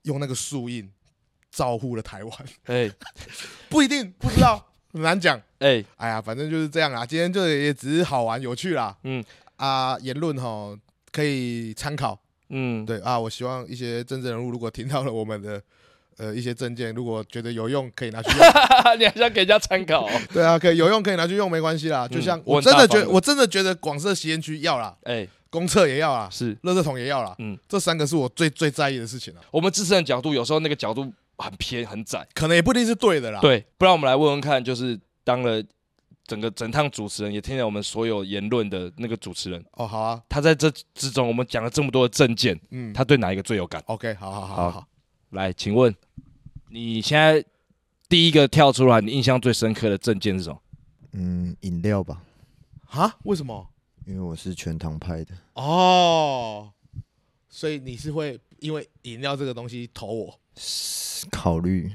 [0.04, 0.88] 用那个树印
[1.56, 2.34] 照护了台湾，
[2.66, 2.92] 哎，
[3.70, 7.06] 不一定，不知道， 很难讲，哎，哎呀，反正就是这样啊。
[7.06, 9.24] 今天就也只是好玩有趣啦，嗯
[9.56, 10.78] 啊，言论哈
[11.14, 15.62] 可以参考，嗯，对啊，我希望一些政治人物如果听到了我们的
[16.18, 18.40] 呃一些政见，如果觉得有用，可以拿去用。
[19.00, 20.10] 你还想给人家参考？
[20.34, 22.06] 对啊，可以有用可以拿去用，没关系啦。
[22.06, 25.26] 就像我真的觉得，我真的觉得广设吸烟区要啦，哎。
[25.52, 27.34] 公厕也要啦，是，垃圾桶也要啦。
[27.38, 29.42] 嗯，这三个是我最最在意的事情了。
[29.52, 33.40] 我们自身的角度，有时候那个角度很偏很窄，可能也不一定是对的啦。
[33.40, 35.64] 对，不然我们来问问看，就是当了
[36.26, 39.64] 整个整趟主持人，也听了我们所有言论的那个主持人。
[39.74, 40.22] 哦，好啊。
[40.30, 44.88] 他在这之中，我们讲了这么多的证件，嗯，他对哪一个最有感？OK，好好好好好。
[45.32, 45.94] 来，请问
[46.70, 47.44] 你现在
[48.08, 50.62] 第一个跳出来，你印象最深刻的证件是什么？
[51.14, 52.22] 嗯，饮料吧。
[52.90, 53.18] 啊？
[53.24, 53.68] 为什么？
[54.08, 56.72] 因为我是全糖派的哦，
[57.50, 60.40] 所以你是会因为饮料这个东西投我？
[61.32, 61.92] 考虑。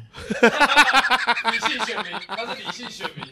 [1.52, 3.24] 理性选民，他是理性选民。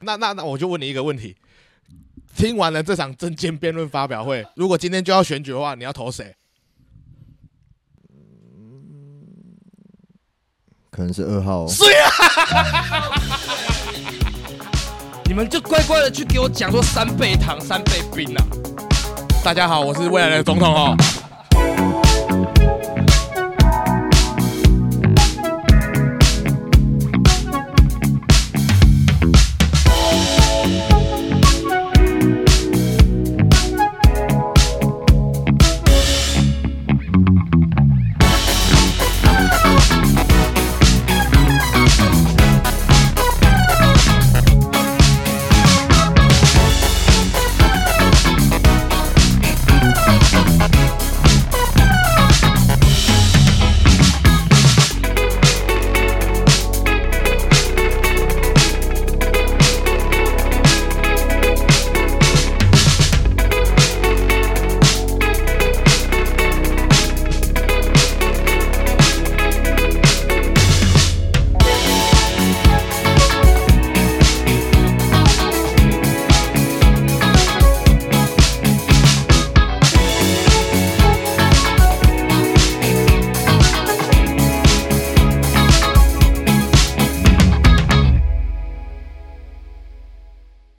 [0.00, 1.36] 那那那我就问你一个问题：
[2.34, 6.34] 听完了这场政见辩论发表会，如果今天就要选举的话，你要投谁？
[10.90, 11.66] 可能是二号。
[11.68, 12.10] 是啊。
[15.26, 18.44] 你们就乖乖的去给我讲说三倍糖三倍冰啊！
[19.44, 20.96] 大家好，我是未来的总统哦。